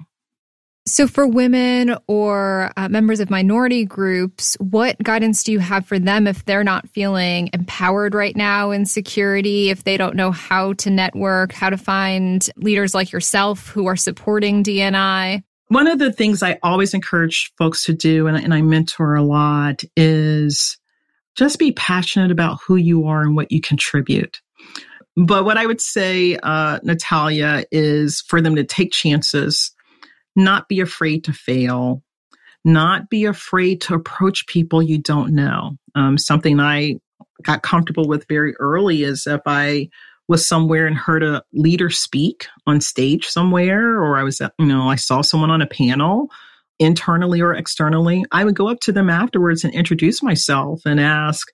So, 0.87 1.09
for 1.09 1.27
women 1.27 1.97
or 2.09 2.71
uh, 2.77 2.91
members 2.91 3.19
of 3.19 3.31
minority 3.31 3.87
groups, 3.87 4.55
what 4.61 4.99
guidance 5.03 5.43
do 5.43 5.51
you 5.51 5.59
have 5.59 5.87
for 5.87 5.99
them 5.99 6.27
if 6.27 6.45
they're 6.45 6.63
not 6.63 6.87
feeling 6.91 7.49
empowered 7.55 8.15
right 8.15 8.37
now 8.37 8.71
in 8.71 8.85
security, 8.85 9.71
if 9.71 9.85
they 9.85 9.97
don't 9.97 10.15
know 10.15 10.31
how 10.31 10.75
to 10.75 10.91
network, 10.91 11.53
how 11.53 11.71
to 11.71 11.79
find 11.79 12.47
leaders 12.57 12.95
like 12.95 13.13
yourself 13.13 13.69
who 13.69 13.87
are 13.87 13.97
supporting 13.97 14.63
D&I? 14.63 15.43
One 15.69 15.87
of 15.87 15.99
the 15.99 16.13
things 16.13 16.43
I 16.43 16.59
always 16.63 16.93
encourage 16.93 17.51
folks 17.57 17.85
to 17.85 17.95
do, 17.95 18.27
and, 18.27 18.37
and 18.37 18.53
I 18.53 18.61
mentor 18.61 19.15
a 19.15 19.23
lot, 19.23 19.83
is 19.97 20.77
just 21.35 21.59
be 21.59 21.73
passionate 21.73 22.31
about 22.31 22.59
who 22.67 22.77
you 22.77 23.07
are 23.07 23.23
and 23.23 23.35
what 23.35 23.51
you 23.51 23.63
contribute. 23.63 24.43
But 25.17 25.47
what 25.47 25.57
I 25.57 25.65
would 25.65 25.81
say, 25.81 26.37
uh, 26.43 26.81
Natalia, 26.83 27.65
is 27.73 28.21
for 28.21 28.43
them 28.43 28.57
to 28.57 28.65
take 28.65 28.93
chances, 28.93 29.71
not 30.37 30.69
be 30.69 30.81
afraid 30.81 31.25
to 31.25 31.33
fail, 31.33 32.03
not 32.65 33.11
be 33.11 33.25
afraid 33.25 33.81
to 33.83 33.95
approach 33.95 34.47
people 34.47 34.83
you 34.83 34.99
don't 34.99 35.35
know. 35.35 35.77
Um, 35.95 36.19
something 36.19 36.61
I 36.61 36.97
got 37.43 37.63
comfortable 37.63 38.09
with 38.09 38.27
very 38.29 38.55
early 38.57 39.03
is 39.03 39.27
if 39.27 39.43
I 39.47 39.89
was 40.27 40.49
somewhere 40.49 40.87
and 40.87 40.97
heard 40.97 41.23
a 41.23 41.43
leader 41.53 41.91
speak 41.91 42.47
on 42.67 42.81
stage 42.81 43.27
somewhere, 43.27 44.03
or 44.03 44.17
I 44.17 44.23
was, 44.23 44.41
you 44.41 44.67
know, 44.67 44.89
I 44.89 44.97
saw 44.97 45.21
someone 45.21 45.51
on 45.51 45.63
a 45.63 45.67
panel 45.67 46.31
internally 46.79 47.41
or 47.41 47.55
externally, 47.55 48.25
I 48.33 48.45
would 48.45 48.57
go 48.57 48.69
up 48.69 48.81
to 48.81 48.93
them 48.93 49.11
afterwards 49.11 49.65
and 49.65 49.75
introduce 49.75 50.23
myself 50.23 50.83
and 50.87 50.99
ask, 50.99 51.49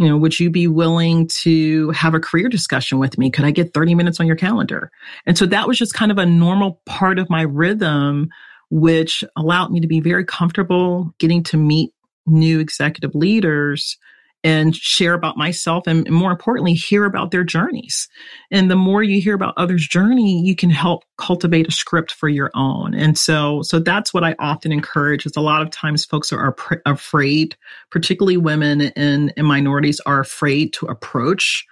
you 0.00 0.08
know, 0.08 0.16
would 0.16 0.40
you 0.40 0.48
be 0.48 0.66
willing 0.66 1.28
to 1.42 1.90
have 1.90 2.14
a 2.14 2.20
career 2.20 2.48
discussion 2.48 2.98
with 2.98 3.18
me? 3.18 3.30
Could 3.30 3.44
I 3.44 3.50
get 3.50 3.74
30 3.74 3.94
minutes 3.94 4.18
on 4.18 4.26
your 4.26 4.34
calendar? 4.34 4.90
And 5.26 5.36
so 5.36 5.44
that 5.44 5.68
was 5.68 5.76
just 5.76 5.92
kind 5.92 6.10
of 6.10 6.16
a 6.16 6.24
normal 6.24 6.80
part 6.86 7.18
of 7.18 7.28
my 7.28 7.42
rhythm, 7.42 8.30
which 8.70 9.22
allowed 9.36 9.70
me 9.70 9.78
to 9.78 9.86
be 9.86 10.00
very 10.00 10.24
comfortable 10.24 11.14
getting 11.18 11.42
to 11.42 11.58
meet 11.58 11.92
new 12.26 12.60
executive 12.60 13.14
leaders 13.14 13.98
and 14.42 14.74
share 14.74 15.14
about 15.14 15.36
myself 15.36 15.86
and 15.86 16.08
more 16.10 16.30
importantly, 16.30 16.72
hear 16.72 17.04
about 17.04 17.30
their 17.30 17.44
journeys. 17.44 18.08
And 18.50 18.70
the 18.70 18.76
more 18.76 19.02
you 19.02 19.20
hear 19.20 19.34
about 19.34 19.54
others' 19.56 19.86
journey, 19.86 20.42
you 20.42 20.56
can 20.56 20.70
help 20.70 21.04
cultivate 21.18 21.68
a 21.68 21.72
script 21.72 22.12
for 22.12 22.28
your 22.28 22.50
own. 22.54 22.94
And 22.94 23.18
so, 23.18 23.62
so 23.62 23.78
that's 23.78 24.14
what 24.14 24.24
I 24.24 24.34
often 24.38 24.72
encourage 24.72 25.26
is 25.26 25.36
a 25.36 25.42
lot 25.42 25.62
of 25.62 25.70
times 25.70 26.04
folks 26.04 26.32
are, 26.32 26.40
are 26.40 26.82
afraid, 26.86 27.56
particularly 27.90 28.38
women 28.38 28.80
and, 28.96 29.32
and 29.36 29.46
minorities 29.46 30.00
are 30.06 30.20
afraid 30.20 30.72
to 30.74 30.86
approach 30.86 31.66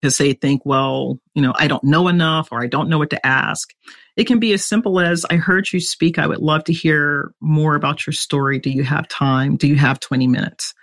because 0.00 0.18
they 0.18 0.32
think, 0.32 0.62
well, 0.64 1.18
you 1.34 1.42
know, 1.42 1.52
I 1.56 1.68
don't 1.68 1.84
know 1.84 2.08
enough 2.08 2.48
or 2.52 2.62
I 2.62 2.66
don't 2.66 2.88
know 2.88 2.98
what 2.98 3.10
to 3.10 3.26
ask. 3.26 3.74
It 4.16 4.26
can 4.26 4.38
be 4.38 4.52
as 4.52 4.64
simple 4.64 5.00
as 5.00 5.24
I 5.30 5.36
heard 5.36 5.72
you 5.72 5.80
speak. 5.80 6.18
I 6.18 6.26
would 6.26 6.38
love 6.38 6.64
to 6.64 6.72
hear 6.72 7.32
more 7.40 7.74
about 7.74 8.06
your 8.06 8.12
story. 8.12 8.58
Do 8.58 8.70
you 8.70 8.82
have 8.82 9.08
time? 9.08 9.56
Do 9.56 9.66
you 9.66 9.76
have 9.76 10.00
20 10.00 10.26
minutes? 10.26 10.74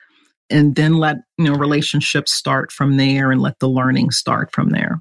And 0.49 0.75
then 0.75 0.93
let 0.93 1.17
you 1.37 1.45
know 1.45 1.55
relationships 1.55 2.33
start 2.33 2.71
from 2.71 2.97
there 2.97 3.31
and 3.31 3.41
let 3.41 3.59
the 3.59 3.69
learning 3.69 4.11
start 4.11 4.51
from 4.53 4.69
there. 4.69 4.99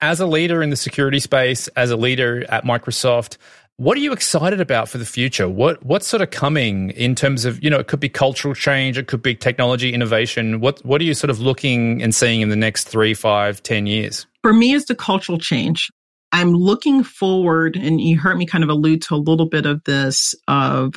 As 0.00 0.20
a 0.20 0.26
leader 0.26 0.62
in 0.62 0.70
the 0.70 0.76
security 0.76 1.20
space 1.20 1.68
as 1.68 1.90
a 1.90 1.96
leader 1.96 2.44
at 2.50 2.64
microsoft 2.64 3.38
what 3.76 3.96
are 3.96 4.00
you 4.00 4.12
excited 4.12 4.60
about 4.60 4.88
for 4.88 4.98
the 4.98 5.04
future? 5.04 5.48
What 5.48 5.84
what's 5.84 6.06
sort 6.06 6.22
of 6.22 6.30
coming 6.30 6.90
in 6.90 7.14
terms 7.14 7.44
of 7.44 7.62
you 7.62 7.70
know 7.70 7.78
it 7.78 7.88
could 7.88 8.00
be 8.00 8.08
cultural 8.08 8.54
change 8.54 8.96
it 8.96 9.08
could 9.08 9.22
be 9.22 9.34
technology 9.34 9.92
innovation. 9.92 10.60
What 10.60 10.84
what 10.84 11.00
are 11.00 11.04
you 11.04 11.14
sort 11.14 11.30
of 11.30 11.40
looking 11.40 12.02
and 12.02 12.14
seeing 12.14 12.40
in 12.40 12.50
the 12.50 12.56
next 12.56 12.84
three 12.84 13.14
five 13.14 13.62
ten 13.62 13.86
years? 13.86 14.26
For 14.42 14.52
me 14.52 14.74
it's 14.74 14.86
the 14.86 14.94
cultural 14.94 15.38
change. 15.38 15.90
I'm 16.30 16.52
looking 16.52 17.02
forward 17.02 17.76
and 17.76 18.00
you 18.00 18.18
heard 18.18 18.36
me 18.36 18.46
kind 18.46 18.62
of 18.62 18.70
allude 18.70 19.02
to 19.02 19.14
a 19.14 19.16
little 19.16 19.48
bit 19.48 19.66
of 19.66 19.82
this 19.84 20.34
of 20.46 20.94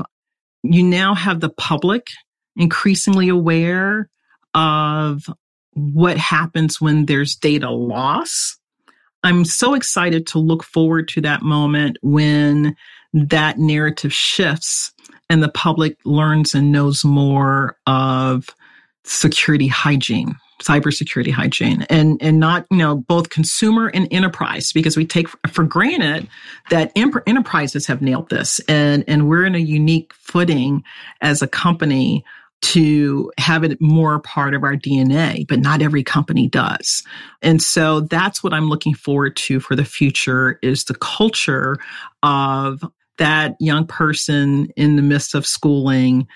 you 0.63 0.83
now 0.83 1.15
have 1.15 1.39
the 1.39 1.49
public 1.49 2.07
increasingly 2.57 3.29
aware 3.29 4.09
of 4.53 5.29
what 5.73 6.17
happens 6.17 6.81
when 6.81 7.05
there's 7.05 7.35
data 7.35 7.69
loss. 7.69 8.57
I'm 9.23 9.45
so 9.45 9.73
excited 9.73 10.27
to 10.27 10.39
look 10.39 10.63
forward 10.63 11.07
to 11.09 11.21
that 11.21 11.41
moment 11.41 11.97
when 12.01 12.75
that 13.13 13.57
narrative 13.57 14.13
shifts 14.13 14.91
and 15.29 15.43
the 15.43 15.49
public 15.49 15.97
learns 16.05 16.53
and 16.53 16.71
knows 16.71 17.03
more 17.03 17.77
of 17.85 18.49
security 19.03 19.67
hygiene 19.67 20.35
cybersecurity 20.61 21.31
hygiene 21.31 21.83
and 21.83 22.17
and 22.21 22.39
not 22.39 22.65
you 22.71 22.77
know 22.77 22.95
both 22.95 23.29
consumer 23.29 23.87
and 23.93 24.07
enterprise 24.11 24.73
because 24.73 24.97
we 24.97 25.05
take 25.05 25.27
for 25.47 25.63
granted 25.63 26.27
that 26.71 26.91
enterprises 26.95 27.85
have 27.85 28.01
nailed 28.01 28.29
this 28.29 28.59
and 28.67 29.03
and 29.07 29.29
we're 29.29 29.45
in 29.45 29.53
a 29.53 29.59
unique 29.59 30.13
footing 30.13 30.83
as 31.21 31.41
a 31.43 31.47
company 31.47 32.25
to 32.61 33.31
have 33.37 33.63
it 33.63 33.79
more 33.79 34.19
part 34.19 34.53
of 34.53 34.63
our 34.63 34.75
DNA, 34.75 35.47
but 35.47 35.59
not 35.59 35.81
every 35.81 36.03
company 36.03 36.47
does. 36.47 37.03
And 37.41 37.61
so 37.61 38.01
that's 38.01 38.43
what 38.43 38.53
I'm 38.53 38.67
looking 38.69 38.93
forward 38.93 39.35
to 39.37 39.59
for 39.59 39.75
the 39.75 39.85
future 39.85 40.59
is 40.61 40.85
the 40.85 40.95
culture 40.95 41.77
of 42.23 42.83
that 43.17 43.55
young 43.59 43.85
person 43.85 44.69
in 44.75 44.95
the 44.95 45.01
midst 45.01 45.35
of 45.35 45.45
schooling 45.45 46.27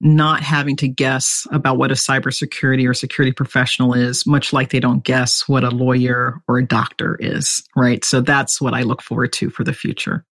not 0.00 0.42
having 0.42 0.76
to 0.76 0.88
guess 0.88 1.46
about 1.52 1.76
what 1.76 1.90
a 1.90 1.94
cybersecurity 1.94 2.88
or 2.88 2.94
security 2.94 3.32
professional 3.32 3.92
is, 3.92 4.26
much 4.26 4.52
like 4.52 4.70
they 4.70 4.80
don't 4.80 5.04
guess 5.04 5.46
what 5.46 5.62
a 5.62 5.68
lawyer 5.68 6.40
or 6.48 6.58
a 6.58 6.66
doctor 6.66 7.16
is, 7.20 7.62
right? 7.76 8.02
So 8.02 8.22
that's 8.22 8.60
what 8.60 8.72
I 8.72 8.82
look 8.82 9.02
forward 9.02 9.32
to 9.34 9.50
for 9.50 9.62
the 9.62 9.74
future 9.74 10.24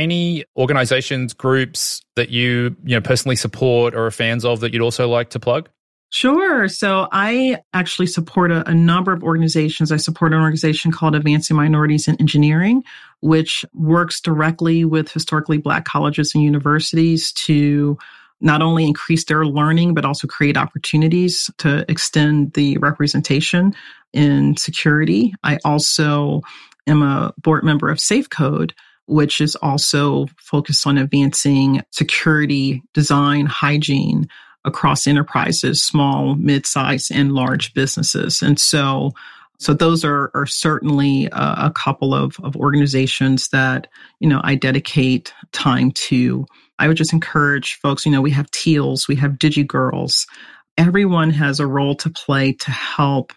any 0.00 0.44
organizations, 0.56 1.34
groups 1.34 2.00
that 2.16 2.30
you, 2.30 2.74
you 2.84 2.96
know, 2.96 3.00
personally 3.02 3.36
support 3.36 3.94
or 3.94 4.06
are 4.06 4.10
fans 4.10 4.44
of 4.44 4.60
that 4.60 4.72
you'd 4.72 4.82
also 4.82 5.08
like 5.08 5.30
to 5.30 5.38
plug? 5.38 5.68
Sure. 6.12 6.66
So 6.66 7.06
I 7.12 7.58
actually 7.72 8.06
support 8.06 8.50
a, 8.50 8.68
a, 8.68 8.74
number 8.74 9.12
of 9.12 9.22
organizations. 9.22 9.92
I 9.92 9.96
support 9.96 10.32
an 10.32 10.40
organization 10.40 10.90
called 10.90 11.14
Advancing 11.14 11.56
Minorities 11.56 12.08
in 12.08 12.16
Engineering, 12.16 12.82
which 13.20 13.64
works 13.74 14.20
directly 14.20 14.84
with 14.84 15.12
historically 15.12 15.58
Black 15.58 15.84
colleges 15.84 16.34
and 16.34 16.42
universities 16.42 17.30
to 17.32 17.96
not 18.40 18.60
only 18.60 18.86
increase 18.86 19.24
their 19.26 19.46
learning, 19.46 19.94
but 19.94 20.04
also 20.04 20.26
create 20.26 20.56
opportunities 20.56 21.48
to 21.58 21.84
extend 21.88 22.54
the 22.54 22.76
representation 22.78 23.72
in 24.12 24.56
security. 24.56 25.32
I 25.44 25.58
also 25.64 26.40
am 26.88 27.02
a 27.02 27.32
board 27.38 27.62
member 27.62 27.88
of 27.88 27.98
SafeCode, 27.98 28.72
which 29.10 29.40
is 29.40 29.56
also 29.56 30.26
focused 30.38 30.86
on 30.86 30.96
advancing 30.96 31.82
security, 31.90 32.80
design, 32.94 33.44
hygiene 33.44 34.28
across 34.64 35.08
enterprises, 35.08 35.82
small, 35.82 36.36
mid-sized, 36.36 37.10
and 37.12 37.32
large 37.32 37.74
businesses. 37.74 38.40
And 38.40 38.58
so, 38.60 39.10
so 39.58 39.74
those 39.74 40.04
are, 40.04 40.30
are 40.32 40.46
certainly 40.46 41.26
a, 41.26 41.54
a 41.66 41.72
couple 41.74 42.14
of, 42.14 42.36
of 42.44 42.54
organizations 42.54 43.48
that, 43.48 43.88
you 44.20 44.28
know, 44.28 44.40
I 44.44 44.54
dedicate 44.54 45.34
time 45.50 45.90
to. 45.92 46.46
I 46.78 46.86
would 46.86 46.96
just 46.96 47.12
encourage 47.12 47.80
folks, 47.80 48.06
you 48.06 48.12
know, 48.12 48.22
we 48.22 48.30
have 48.30 48.50
Teals, 48.52 49.08
we 49.08 49.16
have 49.16 49.32
DigiGirlz. 49.32 50.24
Everyone 50.78 51.30
has 51.30 51.58
a 51.58 51.66
role 51.66 51.96
to 51.96 52.10
play 52.10 52.52
to 52.52 52.70
help 52.70 53.32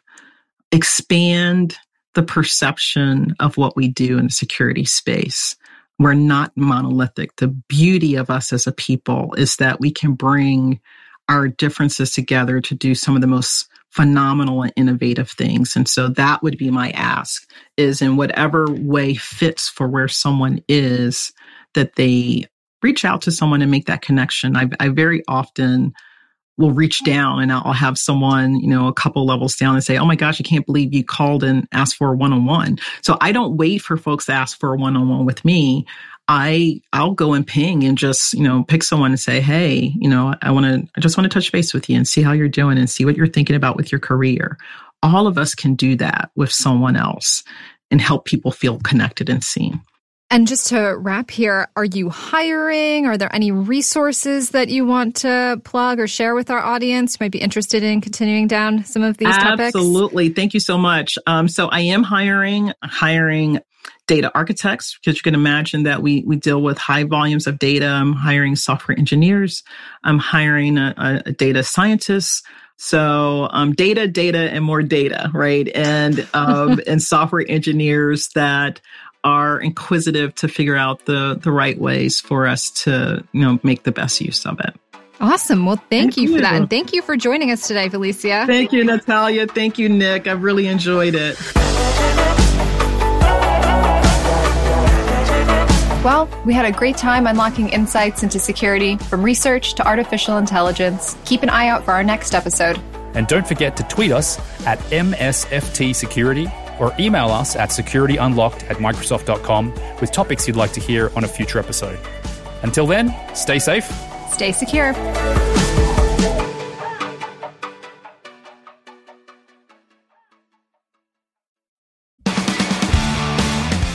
expand 0.72 1.78
the 2.14 2.24
perception 2.24 3.34
of 3.40 3.58
what 3.58 3.76
we 3.76 3.88
do 3.88 4.20
in 4.20 4.26
the 4.26 4.32
security 4.32 4.86
space 4.86 5.56
we're 6.04 6.14
not 6.14 6.52
monolithic. 6.56 7.36
The 7.38 7.48
beauty 7.48 8.16
of 8.16 8.30
us 8.30 8.52
as 8.54 8.68
a 8.68 8.72
people 8.72 9.34
is 9.38 9.56
that 9.58 9.80
we 9.80 9.92
can 9.92 10.14
bring 10.14 10.80
our 11.30 11.48
differences 11.48 12.12
together 12.12 12.60
to 12.62 12.76
do 12.76 12.94
some 12.96 13.16
of 13.16 13.22
the 13.22 13.28
most 13.28 13.70
phenomenal 13.90 14.64
and 14.64 14.74
innovative 14.76 15.30
things. 15.30 15.76
And 15.76 15.88
so 15.88 16.08
that 16.10 16.42
would 16.42 16.58
be 16.58 16.72
my 16.72 16.90
ask 16.92 17.50
is 17.78 18.02
in 18.02 18.18
whatever 18.18 18.66
way 18.70 19.14
fits 19.14 19.70
for 19.70 19.88
where 19.88 20.08
someone 20.08 20.62
is 20.68 21.32
that 21.76 21.96
they 21.96 22.46
reach 22.82 23.06
out 23.06 23.22
to 23.22 23.32
someone 23.32 23.62
and 23.62 23.72
make 23.72 23.86
that 23.86 24.02
connection. 24.02 24.58
I, 24.58 24.70
I 24.80 24.90
very 24.90 25.24
often 25.28 25.94
will 26.58 26.72
reach 26.72 27.04
down 27.04 27.42
and 27.42 27.52
I'll 27.52 27.74
have 27.74 27.98
someone, 27.98 28.60
you 28.60 28.68
know, 28.68 28.88
a 28.88 28.94
couple 28.94 29.26
levels 29.26 29.56
down 29.56 29.76
and 29.76 29.84
say, 29.84 29.98
Oh 29.98 30.06
my 30.06 30.16
gosh, 30.16 30.40
I 30.40 30.44
can't 30.44 30.66
believe 30.66 30.94
you 30.94 31.04
called 31.04 31.44
and 31.44 31.68
asked 31.72 31.96
for 31.96 32.14
a 32.14 32.16
one 32.16 32.34
on 32.34 32.46
one. 32.46 32.78
So 33.02 33.18
I 33.22 33.32
don't 33.32 33.58
wait 33.58 33.82
for 33.82 33.98
folks 33.98 34.26
to 34.28 34.34
ask 34.34 34.60
for 34.60 34.74
a 34.74 34.78
one 34.78 34.96
on 34.96 35.10
one 35.10 35.26
with 35.26 35.44
me. 35.44 35.86
I 36.28 36.82
I'll 36.94 37.14
go 37.14 37.34
and 37.34 37.46
ping 37.46 37.84
and 37.84 37.98
just, 37.98 38.34
you 38.34 38.44
know, 38.44 38.64
pick 38.64 38.84
someone 38.84 39.12
and 39.12 39.20
say, 39.20 39.42
Hey, 39.42 39.94
you 39.96 40.10
know, 40.10 40.36
I 40.42 40.52
want 40.52 40.66
to, 40.66 40.88
I 40.96 41.02
just 41.02 41.18
want 41.18 41.30
to 41.30 41.34
touch 41.34 41.52
base 41.52 41.74
with 41.74 41.90
you 41.90 41.98
and 41.98 42.08
see 42.08 42.22
how 42.22 42.32
you're 42.32 42.48
doing 42.48 42.78
and 42.78 42.90
see 42.90 43.04
what 43.04 43.18
you're 43.18 43.28
thinking 43.28 43.56
about 43.56 43.76
with 43.76 43.92
your 43.92 44.00
career. 44.00 44.58
All 45.02 45.28
of 45.28 45.38
us 45.38 45.54
can 45.54 45.76
do 45.76 45.96
that 45.98 46.30
with 46.36 46.52
someone 46.52 46.96
else 46.96 47.44
and 47.92 48.00
help 48.00 48.26
people 48.26 48.52
feel 48.52 48.80
connected 48.80 49.30
and 49.30 49.44
seen. 49.44 49.82
And 50.34 50.48
just 50.48 50.70
to 50.70 50.96
wrap 50.98 51.30
here, 51.30 51.68
are 51.76 51.86
you 51.86 52.10
hiring? 52.10 53.06
Are 53.06 53.20
there 53.20 53.30
any 53.32 53.52
resources 53.52 54.50
that 54.50 54.68
you 54.68 54.84
want 54.84 55.18
to 55.18 55.62
plug 55.64 56.00
or 56.00 56.08
share 56.08 56.34
with 56.34 56.50
our 56.50 56.58
audience 56.58 57.16
who 57.16 57.26
might 57.26 57.32
be 57.32 57.38
interested 57.38 57.84
in 57.84 58.02
continuing 58.02 58.48
down 58.48 58.84
some 58.84 59.04
of 59.04 59.18
these 59.18 59.28
Absolutely. 59.28 59.58
topics? 59.58 59.76
Absolutely. 59.76 60.30
Thank 60.30 60.56
you 60.56 60.60
so 60.60 60.76
much. 60.76 61.20
Um, 61.28 61.48
so 61.48 61.68
I 61.68 61.82
am 61.82 62.02
hiring, 62.02 62.74
hiring 62.82 63.60
data 64.08 64.32
architects 64.34 64.98
because 64.98 65.18
you 65.18 65.22
can 65.22 65.36
imagine 65.36 65.84
that 65.84 66.02
we 66.02 66.24
we 66.26 66.36
deal 66.38 66.64
with 66.64 66.80
high 66.80 67.04
volumes 67.04 67.46
of 67.46 67.60
data. 67.60 67.86
I'm 67.86 68.14
hiring 68.14 68.56
software 68.56 68.98
engineers. 68.98 69.62
I'm 70.04 70.18
hiring 70.18 70.80
a, 70.80 71.22
a 71.28 71.32
data 71.32 71.62
scientist. 71.62 72.44
So 72.78 73.50
um, 73.52 73.74
data, 73.74 74.08
data, 74.08 74.50
and 74.52 74.66
more 74.66 74.82
data, 74.82 75.30
right? 75.32 75.68
And 75.76 76.28
um, 76.34 76.82
and 76.88 77.04
software 77.04 77.46
engineers 77.48 78.30
that 78.30 78.82
are 79.24 79.60
inquisitive 79.60 80.36
to 80.36 80.48
figure 80.48 80.76
out 80.76 81.06
the 81.06 81.40
the 81.42 81.52
right 81.52 81.80
ways 81.80 82.20
for 82.20 82.48
us 82.48 82.70
to 82.72 83.24
you 83.32 83.42
know 83.42 83.60
make 83.64 83.84
the 83.84 83.92
best 83.92 84.22
use 84.22 84.46
of 84.46 84.60
it. 84.60 84.76
Awesome. 85.20 85.66
Well, 85.66 85.78
thank, 85.78 85.90
thank 85.90 86.18
you, 86.18 86.24
you 86.24 86.36
for 86.36 86.42
that. 86.42 86.56
And 86.56 86.70
thank 86.70 86.92
you 86.92 87.02
for 87.02 87.16
joining 87.16 87.52
us 87.52 87.68
today, 87.68 87.88
Valecia. 87.88 88.46
Thank 88.46 88.74
you, 88.74 88.84
Natalia. 88.84 89.48
Thank 89.48 89.78
you, 89.78 89.88
Nick. 89.88 90.28
I've 90.28 90.44
really 90.44 90.68
enjoyed 90.68 91.16
it. 91.16 91.40
Well, 96.04 96.28
we 96.46 96.54
had 96.54 96.66
a 96.66 96.72
great 96.72 96.98
time 96.98 97.28
unlocking 97.28 97.70
insights 97.70 98.24
into 98.24 98.38
security 98.38 98.98
from 98.98 99.24
research 99.24 99.76
to 99.76 99.88
artificial 99.88 100.38
intelligence. 100.38 101.16
Keep 101.24 101.44
an 101.44 101.50
eye 101.50 101.70
out 101.70 101.86
for 101.86 101.92
our 101.92 102.04
next 102.04 102.36
episode. 102.36 102.78
And 103.14 103.26
don't 103.28 103.48
forget 103.48 103.78
to 103.78 103.84
tweet 103.84 104.12
us 104.12 104.38
at 104.66 104.80
MSFT 104.90 105.96
Security 105.96 106.52
or 106.80 106.94
email 107.00 107.30
us 107.30 107.56
at 107.56 107.70
securityunlocked 107.70 108.70
at 108.70 108.78
Microsoft.com 108.78 109.74
with 110.00 110.12
topics 110.12 110.48
you'd 110.48 110.58
like 110.58 110.74
to 110.74 110.80
hear 110.80 111.12
on 111.16 111.24
a 111.24 111.28
future 111.28 111.60
episode. 111.60 112.00
Until 112.64 112.88
then, 112.88 113.14
stay 113.36 113.60
safe, 113.60 113.92
stay 114.30 114.52
secure. 114.52 114.94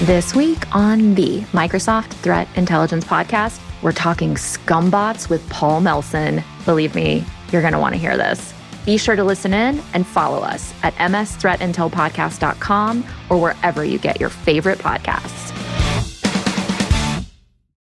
This 0.09 0.35
week 0.35 0.75
on 0.75 1.17
the 1.17 1.41
Microsoft 1.53 2.13
Threat 2.15 2.49
Intelligence 2.57 3.05
Podcast, 3.05 3.61
we're 3.83 3.93
talking 3.93 4.37
scumbots 4.37 5.29
with 5.29 5.47
Paul 5.51 5.83
Melson. 5.83 6.43
Believe 6.65 6.95
me, 6.95 7.27
you're 7.53 7.61
going 7.61 7.75
to 7.75 7.79
want 7.79 7.95
to 7.95 8.01
hear 8.01 8.17
this. 8.17 8.55
Be 8.89 8.97
sure 8.97 9.17
to 9.17 9.23
listen 9.23 9.53
in 9.53 9.83
and 9.93 10.07
follow 10.07 10.39
us 10.39 10.73
at 10.83 10.95
msthreatintelpodcast.com 10.95 13.05
or 13.29 13.39
wherever 13.39 13.85
you 13.85 13.99
get 13.99 14.19
your 14.19 14.31
favorite 14.31 14.79
podcasts. 14.79 15.53